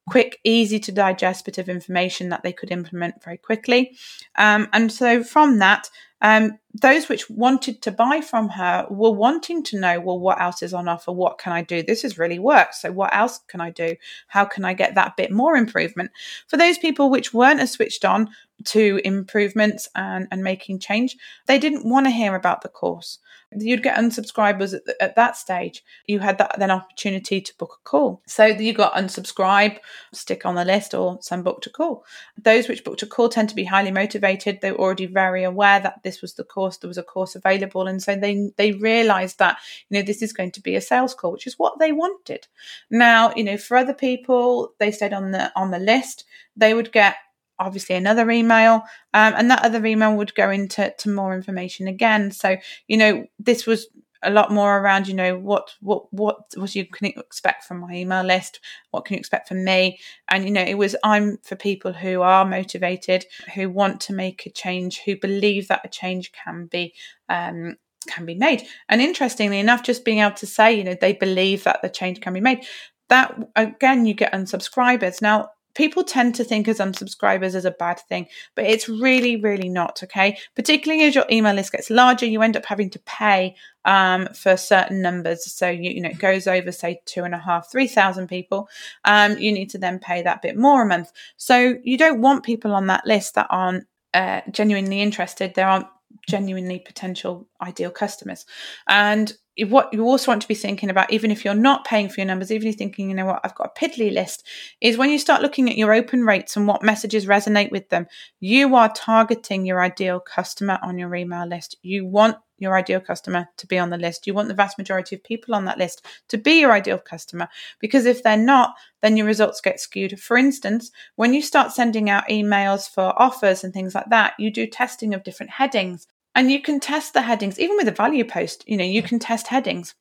quick, 0.10 0.40
easy 0.44 0.80
to 0.80 0.92
digest 0.92 1.46
bit 1.46 1.58
of 1.58 1.70
information 1.70 2.30
that 2.30 2.44
they 2.44 2.54
could 2.54 2.72
implement 2.72 3.24
very 3.24 3.38
quickly. 3.38 3.98
Um, 4.36 4.68
and 4.74 4.92
so 4.92 5.24
from 5.24 5.60
that, 5.60 5.90
um, 6.22 6.60
those 6.74 7.08
which 7.08 7.30
wanted 7.30 7.82
to 7.84 7.92
buy 7.92 8.22
from 8.22 8.50
her 8.50 8.86
were 8.90 9.12
wanting 9.12 9.64
to 9.64 9.80
know, 9.80 10.00
well, 10.02 10.20
what 10.20 10.42
else 10.42 10.62
is 10.62 10.74
on 10.74 10.88
offer? 10.88 11.12
What 11.12 11.38
can 11.38 11.54
I 11.54 11.62
do? 11.62 11.82
This 11.82 12.02
has 12.02 12.18
really 12.18 12.40
worked. 12.40 12.76
So, 12.76 12.92
what 12.92 13.16
else 13.16 13.40
can 13.48 13.62
I 13.62 13.70
do? 13.70 13.96
How 14.28 14.44
can 14.44 14.66
I 14.66 14.74
get 14.74 14.96
that 14.96 15.16
bit 15.16 15.32
more 15.32 15.56
improvement? 15.56 16.12
For 16.48 16.58
those 16.58 16.78
people 16.78 17.10
which 17.10 17.34
weren't 17.34 17.62
as 17.62 17.72
switched 17.72 18.04
on 18.04 18.30
to 18.66 19.00
improvements 19.04 19.90
and, 19.96 20.28
and 20.32 20.44
making 20.44 20.80
change, 20.80 21.18
they 21.48 21.60
didn't 21.60 21.90
want 21.90 22.06
to 22.06 22.12
hear 22.12 22.36
about 22.36 22.62
the 22.62 22.70
course 22.70 23.20
you'd 23.58 23.84
get 23.84 23.98
unsubscribers 23.98 24.74
at, 24.76 24.86
the, 24.86 25.02
at 25.02 25.16
that 25.16 25.36
stage. 25.36 25.84
You 26.06 26.20
had 26.20 26.38
that 26.38 26.56
then 26.60 26.70
opportunity 26.70 27.42
to 27.42 27.58
book 27.58 27.80
a 27.82 27.90
call. 27.90 28.22
So 28.28 28.46
you 28.46 28.74
got 28.74 28.94
unsubscribe, 28.94 29.80
stick 30.14 30.46
on 30.46 30.56
the 30.56 30.66
list, 30.66 30.94
or 30.94 31.18
some 31.22 31.42
booked 31.42 31.66
a 31.66 31.70
call. 31.70 32.06
Those 32.38 32.68
which 32.68 32.84
booked 32.84 33.02
a 33.02 33.08
call 33.08 33.30
tend 33.30 33.50
to 33.50 33.56
be 33.56 33.64
highly 33.64 33.92
motivated. 33.92 34.60
They 34.62 34.72
were 34.72 34.80
already 34.80 35.08
very 35.08 35.44
aware 35.44 35.80
that 35.80 36.04
this 36.04 36.22
was 36.22 36.36
the 36.36 36.44
course, 36.44 36.78
there 36.78 36.88
was 36.88 36.98
a 36.98 37.04
course 37.04 37.36
available, 37.36 37.88
and 37.88 38.02
so 38.02 38.16
they 38.16 38.52
they 38.58 38.74
realised 38.74 39.40
that 39.40 39.58
you 39.90 39.98
know 39.98 40.06
this 40.06 40.22
is 40.22 40.34
going 40.34 40.52
to 40.52 40.62
be 40.62 40.76
a 40.76 40.82
sales 40.82 41.16
call, 41.16 41.32
which 41.32 41.48
is 41.48 41.58
what 41.58 41.80
they 41.80 41.92
wanted. 41.92 42.48
Now 42.90 43.34
you 43.36 43.44
know 43.44 43.58
for 43.58 43.78
other 43.78 43.94
people, 43.94 44.74
they 44.80 44.92
stayed 44.92 45.14
on 45.14 45.32
the 45.32 45.52
on 45.56 45.72
the 45.72 45.80
list. 45.80 46.26
They 46.56 46.74
would 46.74 46.92
get 46.92 47.16
obviously 47.60 47.96
another 47.96 48.30
email 48.32 48.84
um, 49.14 49.34
and 49.36 49.52
that 49.52 49.64
other 49.64 49.86
email 49.86 50.16
would 50.16 50.34
go 50.36 50.50
into 50.50 50.94
to 50.98 51.10
more 51.10 51.34
information 51.34 51.88
again 51.88 52.32
so 52.32 52.58
you 52.88 52.98
know 52.98 53.26
this 53.40 53.66
was 53.66 53.88
a 54.24 54.30
lot 54.30 54.52
more 54.52 54.80
around, 54.80 55.08
you 55.08 55.14
know, 55.14 55.38
what 55.38 55.76
what 55.82 56.12
what 56.12 56.38
what 56.56 56.76
you 56.76 56.86
can 56.86 57.08
expect 57.08 57.64
from 57.64 57.80
my 57.80 57.94
email 57.94 58.24
list, 58.24 58.60
what 58.92 59.06
can 59.06 59.14
you 59.14 59.20
expect 59.20 59.48
from 59.48 59.64
me, 59.64 60.00
and 60.28 60.44
you 60.44 60.52
know, 60.52 60.62
it 60.62 60.78
was 60.78 60.96
I'm 61.04 61.38
for 61.44 61.56
people 61.56 61.94
who 61.94 62.22
are 62.22 62.46
motivated, 62.46 63.26
who 63.56 63.70
want 63.70 64.02
to 64.02 64.14
make 64.14 64.46
a 64.46 64.50
change, 64.50 65.02
who 65.06 65.16
believe 65.16 65.68
that 65.70 65.86
a 65.86 65.90
change 65.90 66.32
can 66.32 66.66
be 66.66 66.94
um, 67.30 67.78
can 68.08 68.26
be 68.26 68.36
made. 68.36 68.64
And 68.90 69.02
interestingly 69.02 69.60
enough, 69.60 69.84
just 69.84 70.06
being 70.06 70.20
able 70.20 70.36
to 70.36 70.48
say, 70.48 70.74
you 70.74 70.84
know, 70.84 70.96
they 71.00 71.14
believe 71.14 71.64
that 71.64 71.82
the 71.82 71.90
change 71.90 72.22
can 72.22 72.34
be 72.34 72.42
made, 72.42 72.66
that 73.10 73.38
again, 73.56 74.06
you 74.06 74.14
get 74.14 74.34
unsubscribers. 74.34 75.22
Now, 75.22 75.50
people 75.74 76.04
tend 76.04 76.36
to 76.36 76.44
think 76.44 76.68
as 76.68 76.80
unsubscribers 76.80 77.56
as 77.56 77.66
a 77.66 77.72
bad 77.72 78.00
thing, 78.10 78.28
but 78.56 78.66
it's 78.66 78.90
really, 78.90 79.36
really 79.36 79.70
not. 79.70 80.02
Okay. 80.04 80.38
Particularly 80.56 81.06
as 81.06 81.16
your 81.16 81.26
email 81.32 81.54
list 81.54 81.72
gets 81.72 81.90
larger, 81.90 82.26
you 82.26 82.42
end 82.42 82.58
up 82.58 82.66
having 82.66 82.90
to 82.92 83.00
pay 83.00 83.56
um, 83.86 84.28
for 84.34 84.58
certain 84.58 85.02
numbers. 85.02 85.52
So 85.52 85.70
you, 85.70 85.92
you 85.92 86.02
know, 86.02 86.10
it 86.10 86.20
goes 86.20 86.48
over 86.48 86.72
say 86.72 87.02
two 87.06 87.24
and 87.24 87.34
a 87.34 87.40
half, 87.40 87.72
three 87.72 87.88
thousand 87.88 88.28
people. 88.28 88.70
Um, 89.06 89.38
you 89.38 89.52
need 89.52 89.70
to 89.72 89.78
then 89.78 90.00
pay 90.00 90.22
that 90.22 90.42
bit 90.42 90.58
more 90.58 90.84
a 90.84 90.88
month. 90.88 91.12
So 91.38 91.76
you 91.84 91.98
don't 91.98 92.22
want 92.22 92.44
people 92.44 92.74
on 92.74 92.88
that 92.88 93.06
list 93.06 93.36
that 93.36 93.48
aren't 93.50 93.86
uh, 94.14 94.42
genuinely 94.52 95.02
interested. 95.02 95.54
There 95.56 95.68
aren't 95.68 95.88
genuinely 96.28 96.80
potential 96.80 97.48
ideal 97.62 97.92
customers. 97.92 98.46
And 98.88 99.34
what 99.66 99.94
you 99.94 100.04
also 100.04 100.32
want 100.32 100.42
to 100.42 100.48
be 100.48 100.56
thinking 100.56 100.90
about, 100.90 101.12
even 101.12 101.32
if 101.32 101.44
you're 101.44 101.54
not 101.54 101.86
paying 101.86 102.10
for 102.10 102.22
your 102.22 102.28
numbers, 102.28 102.52
even 102.52 102.68
if 102.68 102.74
you're 102.74 102.78
thinking, 102.78 103.10
you 103.10 103.16
know 103.16 103.26
what, 103.26 103.42
I've 103.44 103.56
got 103.56 103.72
a 103.76 103.80
piddly 103.80 104.14
list, 104.14 104.46
is 104.82 104.98
when 104.98 105.10
you 105.10 105.20
start 105.20 105.42
looking 105.42 105.70
at 105.70 105.78
your 105.78 105.94
open 105.94 106.24
rates 106.24 106.56
and 106.56 106.68
what 106.68 106.84
messages 106.84 107.26
resonate 107.26 107.72
with 107.72 107.90
them, 107.90 108.08
you 108.40 108.76
are 108.76 108.92
targeting 108.94 109.66
your 109.66 109.82
ideal 109.82 110.20
customer 110.20 110.80
on 110.82 110.98
your 110.98 111.14
email 111.16 111.46
list. 111.48 111.76
You 111.82 112.06
want 112.06 112.38
your 112.60 112.76
ideal 112.76 113.00
customer 113.00 113.48
to 113.58 113.68
be 113.68 113.78
on 113.78 113.90
the 113.90 113.98
list. 113.98 114.28
You 114.28 114.34
want 114.34 114.50
the 114.50 114.54
vast 114.54 114.78
majority 114.78 115.16
of 115.16 115.24
people 115.24 115.56
on 115.56 115.66
that 115.66 115.78
list 115.78 116.06
to 116.28 116.38
be 116.38 116.60
your 116.60 116.72
ideal 116.72 116.98
customer 116.98 117.48
because 117.80 118.06
if 118.06 118.22
they're 118.22 118.38
not, 118.38 118.76
then 119.02 119.18
your 119.18 119.26
results 119.26 119.62
get 119.62 119.80
skewed. 119.80 120.20
For 120.20 120.38
instance, 120.38 120.92
when 121.16 121.34
you 121.34 121.42
start 121.42 121.72
sending 121.72 122.10
out 122.10 122.28
emails 122.28 122.90
for 122.90 123.14
offers 123.20 123.64
and 123.64 123.74
things 123.74 123.96
like 123.96 124.10
that, 124.10 124.34
you 124.38 124.52
do 124.52 124.68
testing 124.68 125.14
of 125.14 125.24
different 125.24 125.52
headings 125.52 126.08
and 126.40 126.50
you 126.50 126.62
can 126.62 126.80
test 126.80 127.14
the 127.14 127.24
headings, 127.24 127.60
even 127.60 127.76
with 127.76 127.90
a 127.90 127.92
value 127.92 128.24
post, 128.24 128.64
you 128.66 128.78
know, 128.78 128.86
you 128.86 129.04
can 129.04 129.20
test 129.20 129.48
headings. 129.48 129.94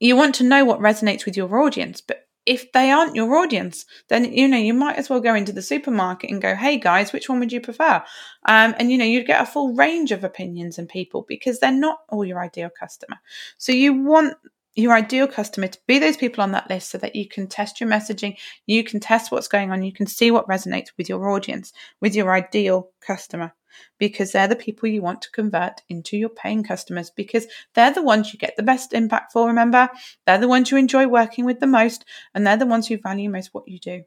You 0.00 0.16
want 0.16 0.34
to 0.36 0.42
know 0.42 0.64
what 0.64 0.80
resonates 0.80 1.26
with 1.26 1.36
your 1.36 1.60
audience, 1.60 2.00
but 2.00 2.26
if 2.46 2.72
they 2.72 2.90
aren't 2.90 3.14
your 3.14 3.34
audience, 3.36 3.84
then 4.08 4.32
you 4.32 4.48
know 4.48 4.56
you 4.56 4.72
might 4.72 4.96
as 4.96 5.10
well 5.10 5.20
go 5.20 5.34
into 5.34 5.52
the 5.52 5.60
supermarket 5.60 6.30
and 6.30 6.40
go, 6.40 6.54
"Hey 6.54 6.78
guys, 6.78 7.12
which 7.12 7.28
one 7.28 7.38
would 7.38 7.52
you 7.52 7.60
prefer?" 7.60 8.02
Um, 8.46 8.74
and 8.78 8.90
you 8.90 8.96
know 8.96 9.04
you'd 9.04 9.26
get 9.26 9.42
a 9.42 9.46
full 9.46 9.74
range 9.74 10.10
of 10.10 10.24
opinions 10.24 10.78
and 10.78 10.88
people 10.88 11.26
because 11.28 11.60
they're 11.60 11.70
not 11.70 11.98
all 12.08 12.24
your 12.24 12.40
ideal 12.40 12.70
customer. 12.70 13.18
So 13.58 13.72
you 13.72 13.92
want 13.92 14.38
your 14.74 14.92
ideal 14.92 15.28
customer 15.28 15.68
to 15.68 15.78
be 15.86 15.98
those 15.98 16.16
people 16.16 16.42
on 16.42 16.52
that 16.52 16.68
list 16.68 16.90
so 16.90 16.98
that 16.98 17.14
you 17.14 17.28
can 17.28 17.46
test 17.46 17.80
your 17.80 17.88
messaging, 17.88 18.36
you 18.66 18.82
can 18.82 19.00
test 19.00 19.30
what's 19.30 19.48
going 19.48 19.70
on, 19.70 19.82
you 19.82 19.92
can 19.92 20.06
see 20.06 20.30
what 20.30 20.48
resonates 20.48 20.88
with 20.98 21.08
your 21.08 21.30
audience, 21.30 21.72
with 22.00 22.14
your 22.14 22.32
ideal 22.32 22.90
customer 23.00 23.52
because 23.98 24.32
they're 24.32 24.48
the 24.48 24.56
people 24.56 24.88
you 24.88 25.02
want 25.02 25.22
to 25.22 25.30
convert 25.30 25.82
into 25.88 26.16
your 26.16 26.28
paying 26.28 26.62
customers 26.62 27.10
because 27.10 27.46
they're 27.74 27.92
the 27.92 28.02
ones 28.02 28.32
you 28.32 28.38
get 28.38 28.56
the 28.56 28.62
best 28.62 28.92
impact 28.92 29.32
for. 29.32 29.46
Remember, 29.46 29.88
they're 30.26 30.38
the 30.38 30.48
ones 30.48 30.70
you 30.70 30.76
enjoy 30.76 31.06
working 31.06 31.44
with 31.44 31.60
the 31.60 31.66
most, 31.66 32.04
and 32.34 32.46
they're 32.46 32.56
the 32.56 32.66
ones 32.66 32.86
who 32.86 32.98
value 32.98 33.30
most 33.30 33.50
what 33.52 33.68
you 33.68 33.78
do. 33.78 34.02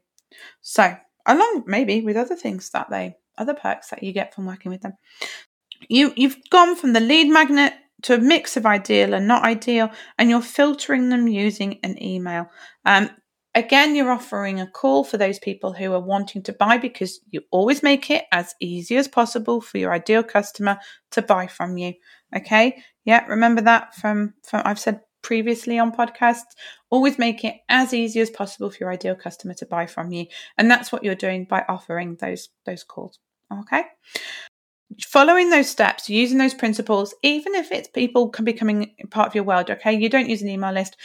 So, 0.60 0.96
along 1.26 1.64
maybe 1.66 2.00
with 2.00 2.16
other 2.16 2.36
things 2.36 2.70
that 2.70 2.90
they, 2.90 3.16
other 3.36 3.54
perks 3.54 3.90
that 3.90 4.02
you 4.02 4.12
get 4.12 4.34
from 4.34 4.46
working 4.46 4.70
with 4.70 4.82
them, 4.82 4.94
you 5.88 6.12
you've 6.16 6.38
gone 6.50 6.76
from 6.76 6.92
the 6.92 7.00
lead 7.00 7.28
magnet 7.28 7.72
to 8.02 8.14
a 8.14 8.18
mix 8.18 8.56
of 8.56 8.66
ideal 8.66 9.14
and 9.14 9.26
not 9.26 9.44
ideal, 9.44 9.90
and 10.18 10.30
you're 10.30 10.42
filtering 10.42 11.08
them 11.08 11.28
using 11.28 11.78
an 11.82 12.02
email. 12.02 12.50
Um, 12.84 13.10
Again, 13.58 13.96
you're 13.96 14.12
offering 14.12 14.60
a 14.60 14.70
call 14.70 15.02
for 15.02 15.16
those 15.16 15.40
people 15.40 15.72
who 15.72 15.92
are 15.92 16.00
wanting 16.00 16.44
to 16.44 16.52
buy 16.52 16.78
because 16.78 17.18
you 17.30 17.40
always 17.50 17.82
make 17.82 18.08
it 18.08 18.24
as 18.30 18.54
easy 18.60 18.96
as 18.96 19.08
possible 19.08 19.60
for 19.60 19.78
your 19.78 19.92
ideal 19.92 20.22
customer 20.22 20.78
to 21.10 21.22
buy 21.22 21.48
from 21.48 21.76
you. 21.76 21.94
Okay. 22.36 22.80
Yeah. 23.04 23.26
Remember 23.26 23.62
that 23.62 23.96
from, 23.96 24.34
from 24.44 24.62
I've 24.64 24.78
said 24.78 25.00
previously 25.22 25.76
on 25.78 25.90
podcasts. 25.90 26.54
Always 26.90 27.18
make 27.18 27.42
it 27.42 27.56
as 27.68 27.92
easy 27.92 28.20
as 28.20 28.30
possible 28.30 28.70
for 28.70 28.76
your 28.78 28.92
ideal 28.92 29.16
customer 29.16 29.54
to 29.54 29.66
buy 29.66 29.86
from 29.86 30.12
you. 30.12 30.26
And 30.56 30.70
that's 30.70 30.92
what 30.92 31.02
you're 31.02 31.16
doing 31.16 31.44
by 31.44 31.64
offering 31.68 32.16
those, 32.20 32.50
those 32.64 32.84
calls. 32.84 33.18
Okay 33.50 33.82
following 35.06 35.50
those 35.50 35.68
steps, 35.68 36.08
using 36.08 36.38
those 36.38 36.54
principles, 36.54 37.14
even 37.22 37.54
if 37.54 37.70
it's 37.72 37.88
people 37.88 38.28
can 38.28 38.44
becoming 38.44 38.94
part 39.10 39.28
of 39.28 39.34
your 39.34 39.44
world, 39.44 39.70
okay? 39.70 39.92
You 39.92 40.08
don't 40.08 40.28
use 40.28 40.42
an 40.42 40.48
email 40.48 40.72
list. 40.72 40.96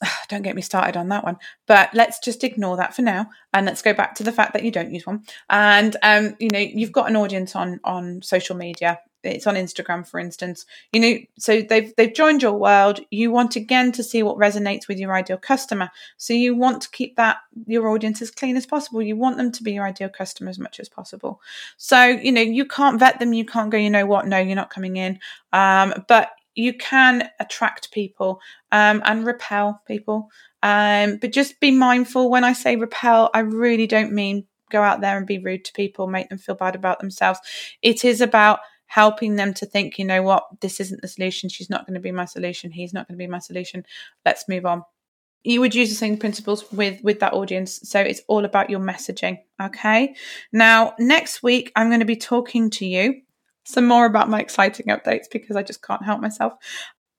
don't 0.28 0.42
get 0.42 0.56
me 0.56 0.62
started 0.62 0.96
on 0.96 1.08
that 1.08 1.24
one 1.24 1.36
but 1.66 1.90
let's 1.92 2.18
just 2.20 2.44
ignore 2.44 2.76
that 2.76 2.94
for 2.94 3.02
now 3.02 3.28
and 3.52 3.66
let's 3.66 3.82
go 3.82 3.92
back 3.92 4.14
to 4.14 4.22
the 4.22 4.32
fact 4.32 4.52
that 4.52 4.62
you 4.62 4.70
don't 4.70 4.92
use 4.92 5.06
one 5.06 5.24
and 5.50 5.96
um 6.02 6.36
you 6.38 6.48
know 6.52 6.58
you've 6.58 6.92
got 6.92 7.08
an 7.08 7.16
audience 7.16 7.56
on 7.56 7.80
on 7.84 8.22
social 8.22 8.56
media 8.56 9.00
it's 9.22 9.46
on 9.46 9.54
Instagram 9.54 10.06
for 10.06 10.20
instance. 10.20 10.66
You 10.92 11.00
know 11.00 11.18
so 11.38 11.62
they've 11.62 11.94
they've 11.96 12.14
joined 12.14 12.42
your 12.42 12.52
world. 12.52 13.00
You 13.10 13.30
want 13.30 13.56
again 13.56 13.92
to 13.92 14.02
see 14.02 14.22
what 14.22 14.36
resonates 14.36 14.88
with 14.88 14.98
your 14.98 15.14
ideal 15.14 15.38
customer. 15.38 15.90
So 16.16 16.34
you 16.34 16.54
want 16.54 16.82
to 16.82 16.90
keep 16.90 17.16
that 17.16 17.38
your 17.66 17.88
audience 17.88 18.22
as 18.22 18.30
clean 18.30 18.56
as 18.56 18.66
possible. 18.66 19.02
You 19.02 19.16
want 19.16 19.36
them 19.36 19.52
to 19.52 19.62
be 19.62 19.72
your 19.72 19.84
ideal 19.84 20.08
customer 20.08 20.50
as 20.50 20.58
much 20.58 20.80
as 20.80 20.88
possible. 20.88 21.40
So 21.76 22.04
you 22.04 22.32
know 22.32 22.42
you 22.42 22.64
can't 22.64 23.00
vet 23.00 23.18
them. 23.18 23.32
You 23.32 23.44
can't 23.44 23.70
go 23.70 23.78
you 23.78 23.90
know 23.90 24.06
what? 24.06 24.26
No 24.26 24.38
you're 24.38 24.56
not 24.56 24.70
coming 24.70 24.96
in. 24.96 25.18
Um, 25.52 26.04
but 26.08 26.30
you 26.54 26.74
can 26.74 27.30
attract 27.38 27.92
people 27.92 28.40
um, 28.72 29.00
and 29.04 29.24
repel 29.24 29.80
people. 29.86 30.28
Um, 30.62 31.18
but 31.18 31.32
just 31.32 31.60
be 31.60 31.70
mindful. 31.70 32.30
When 32.30 32.42
I 32.42 32.52
say 32.52 32.74
repel, 32.74 33.30
I 33.32 33.40
really 33.40 33.86
don't 33.86 34.12
mean 34.12 34.44
go 34.70 34.82
out 34.82 35.00
there 35.00 35.16
and 35.16 35.26
be 35.26 35.38
rude 35.38 35.64
to 35.64 35.72
people, 35.72 36.06
make 36.06 36.28
them 36.28 36.38
feel 36.38 36.54
bad 36.54 36.74
about 36.74 36.98
themselves. 36.98 37.40
It 37.82 38.04
is 38.04 38.20
about 38.20 38.60
helping 38.88 39.36
them 39.36 39.54
to 39.54 39.66
think, 39.66 39.98
you 39.98 40.04
know 40.04 40.22
what, 40.22 40.44
this 40.60 40.80
isn't 40.80 41.02
the 41.02 41.08
solution. 41.08 41.48
She's 41.48 41.70
not 41.70 41.86
going 41.86 41.94
to 41.94 42.00
be 42.00 42.10
my 42.10 42.24
solution. 42.24 42.70
He's 42.70 42.92
not 42.92 43.06
going 43.06 43.16
to 43.16 43.24
be 43.24 43.30
my 43.30 43.38
solution. 43.38 43.84
Let's 44.24 44.48
move 44.48 44.66
on. 44.66 44.82
You 45.44 45.60
would 45.60 45.74
use 45.74 45.88
the 45.90 45.94
same 45.94 46.16
principles 46.16 46.64
with 46.72 47.00
with 47.04 47.20
that 47.20 47.32
audience. 47.32 47.80
So 47.84 48.00
it's 48.00 48.22
all 48.26 48.44
about 48.44 48.70
your 48.70 48.80
messaging. 48.80 49.38
Okay. 49.62 50.16
Now, 50.52 50.94
next 50.98 51.42
week, 51.42 51.70
I'm 51.76 51.88
going 51.88 52.00
to 52.00 52.06
be 52.06 52.16
talking 52.16 52.70
to 52.70 52.86
you 52.86 53.22
some 53.64 53.86
more 53.86 54.06
about 54.06 54.30
my 54.30 54.40
exciting 54.40 54.86
updates 54.86 55.26
because 55.30 55.54
I 55.54 55.62
just 55.62 55.82
can't 55.82 56.04
help 56.04 56.20
myself. 56.20 56.54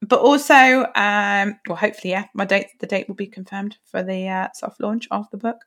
But 0.02 0.22
also, 0.22 0.86
um, 0.96 1.60
well, 1.68 1.76
hopefully, 1.78 2.12
yeah, 2.12 2.26
my 2.34 2.46
date, 2.46 2.68
the 2.80 2.88
date 2.88 3.08
will 3.08 3.16
be 3.16 3.28
confirmed 3.28 3.78
for 3.86 4.02
the 4.02 4.28
uh, 4.28 4.48
soft 4.54 4.80
launch 4.82 5.08
of 5.12 5.30
the 5.30 5.38
book. 5.38 5.58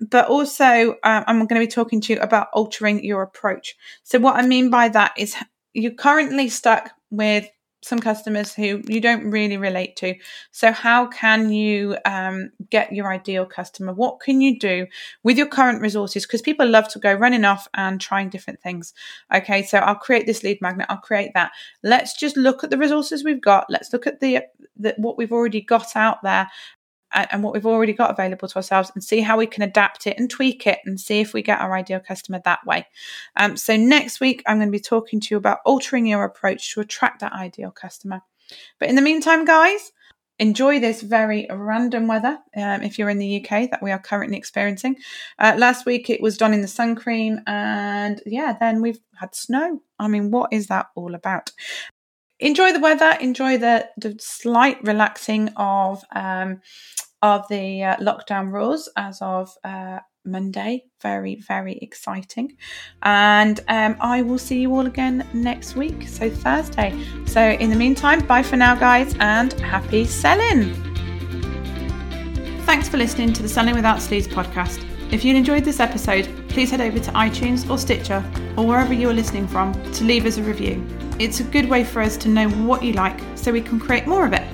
But 0.00 0.28
also, 0.28 0.96
um, 1.04 1.24
I'm 1.26 1.38
going 1.46 1.60
to 1.60 1.66
be 1.66 1.70
talking 1.70 2.00
to 2.02 2.14
you 2.14 2.20
about 2.20 2.48
altering 2.52 3.04
your 3.04 3.22
approach. 3.22 3.76
So, 4.02 4.18
what 4.18 4.36
I 4.36 4.46
mean 4.46 4.70
by 4.70 4.88
that 4.90 5.12
is 5.16 5.36
you're 5.72 5.92
currently 5.92 6.48
stuck 6.48 6.90
with 7.10 7.48
some 7.80 8.00
customers 8.00 8.54
who 8.54 8.82
you 8.86 9.00
don't 9.00 9.30
really 9.30 9.56
relate 9.56 9.96
to. 9.96 10.14
So, 10.50 10.72
how 10.72 11.06
can 11.06 11.50
you 11.50 11.96
um, 12.04 12.50
get 12.70 12.92
your 12.92 13.12
ideal 13.12 13.46
customer? 13.46 13.92
What 13.92 14.20
can 14.20 14.40
you 14.40 14.58
do 14.58 14.86
with 15.22 15.38
your 15.38 15.46
current 15.46 15.80
resources? 15.80 16.26
Because 16.26 16.42
people 16.42 16.66
love 16.66 16.88
to 16.88 16.98
go 16.98 17.14
running 17.14 17.44
off 17.44 17.68
and 17.74 18.00
trying 18.00 18.30
different 18.30 18.60
things. 18.60 18.94
Okay, 19.34 19.62
so 19.62 19.78
I'll 19.78 19.94
create 19.94 20.26
this 20.26 20.42
lead 20.42 20.60
magnet. 20.60 20.86
I'll 20.88 20.98
create 20.98 21.30
that. 21.34 21.52
Let's 21.82 22.18
just 22.18 22.36
look 22.36 22.64
at 22.64 22.70
the 22.70 22.78
resources 22.78 23.24
we've 23.24 23.40
got. 23.40 23.66
Let's 23.70 23.92
look 23.92 24.06
at 24.06 24.20
the, 24.20 24.40
the 24.76 24.94
what 24.98 25.16
we've 25.16 25.32
already 25.32 25.60
got 25.60 25.94
out 25.94 26.22
there 26.22 26.48
and 27.12 27.42
what 27.42 27.54
we've 27.54 27.66
already 27.66 27.92
got 27.92 28.10
available 28.10 28.48
to 28.48 28.56
ourselves 28.56 28.90
and 28.94 29.02
see 29.02 29.20
how 29.20 29.36
we 29.36 29.46
can 29.46 29.62
adapt 29.62 30.06
it 30.06 30.18
and 30.18 30.30
tweak 30.30 30.66
it 30.66 30.78
and 30.84 31.00
see 31.00 31.20
if 31.20 31.32
we 31.32 31.42
get 31.42 31.60
our 31.60 31.74
ideal 31.74 32.00
customer 32.00 32.40
that 32.44 32.64
way. 32.66 32.86
Um, 33.36 33.56
so, 33.56 33.76
next 33.76 34.20
week, 34.20 34.42
I'm 34.46 34.58
going 34.58 34.68
to 34.68 34.72
be 34.72 34.80
talking 34.80 35.20
to 35.20 35.28
you 35.30 35.36
about 35.36 35.58
altering 35.64 36.06
your 36.06 36.24
approach 36.24 36.74
to 36.74 36.80
attract 36.80 37.20
that 37.20 37.32
ideal 37.32 37.70
customer. 37.70 38.22
But 38.78 38.88
in 38.88 38.94
the 38.94 39.02
meantime, 39.02 39.44
guys, 39.44 39.92
enjoy 40.38 40.78
this 40.80 41.02
very 41.02 41.46
random 41.50 42.06
weather 42.06 42.38
um, 42.56 42.82
if 42.82 42.98
you're 42.98 43.10
in 43.10 43.18
the 43.18 43.44
UK 43.44 43.70
that 43.70 43.82
we 43.82 43.90
are 43.90 43.98
currently 43.98 44.36
experiencing. 44.36 44.96
Uh, 45.38 45.54
last 45.58 45.84
week 45.84 46.08
it 46.10 46.20
was 46.20 46.36
donning 46.36 46.62
the 46.62 46.68
sun 46.68 46.94
cream, 46.94 47.40
and 47.46 48.22
yeah, 48.24 48.56
then 48.58 48.80
we've 48.80 49.00
had 49.16 49.34
snow. 49.34 49.80
I 49.98 50.08
mean, 50.08 50.30
what 50.30 50.52
is 50.52 50.68
that 50.68 50.86
all 50.94 51.14
about? 51.14 51.50
Enjoy 52.40 52.72
the 52.72 52.80
weather, 52.80 53.16
enjoy 53.20 53.58
the, 53.58 53.88
the 53.96 54.16
slight 54.20 54.82
relaxing 54.82 55.50
of 55.56 56.04
um, 56.14 56.60
of 57.20 57.48
the 57.48 57.82
uh, 57.82 57.96
lockdown 57.96 58.52
rules 58.52 58.88
as 58.96 59.20
of 59.20 59.52
uh, 59.64 59.98
Monday. 60.24 60.84
Very, 61.02 61.36
very 61.36 61.74
exciting. 61.82 62.56
And 63.02 63.60
um, 63.68 63.96
I 64.00 64.22
will 64.22 64.38
see 64.38 64.60
you 64.60 64.72
all 64.74 64.86
again 64.86 65.26
next 65.34 65.74
week, 65.74 66.06
so 66.06 66.30
Thursday. 66.30 66.96
So, 67.26 67.42
in 67.42 67.70
the 67.70 67.76
meantime, 67.76 68.24
bye 68.26 68.42
for 68.42 68.56
now, 68.56 68.74
guys, 68.74 69.14
and 69.18 69.52
happy 69.60 70.04
selling. 70.04 70.72
Thanks 72.64 72.88
for 72.88 72.98
listening 72.98 73.32
to 73.32 73.42
the 73.42 73.48
Selling 73.48 73.74
Without 73.74 73.98
Sleaze 73.98 74.28
podcast. 74.28 74.87
If 75.10 75.24
you 75.24 75.34
enjoyed 75.34 75.64
this 75.64 75.80
episode, 75.80 76.28
please 76.50 76.70
head 76.70 76.82
over 76.82 76.98
to 76.98 77.10
iTunes 77.12 77.68
or 77.70 77.78
Stitcher 77.78 78.22
or 78.58 78.66
wherever 78.66 78.92
you 78.92 79.08
are 79.08 79.14
listening 79.14 79.48
from 79.48 79.72
to 79.92 80.04
leave 80.04 80.26
us 80.26 80.36
a 80.36 80.42
review. 80.42 80.86
It's 81.18 81.40
a 81.40 81.44
good 81.44 81.66
way 81.66 81.82
for 81.82 82.02
us 82.02 82.18
to 82.18 82.28
know 82.28 82.50
what 82.50 82.82
you 82.82 82.92
like 82.92 83.18
so 83.34 83.50
we 83.50 83.62
can 83.62 83.80
create 83.80 84.06
more 84.06 84.26
of 84.26 84.34
it. 84.34 84.46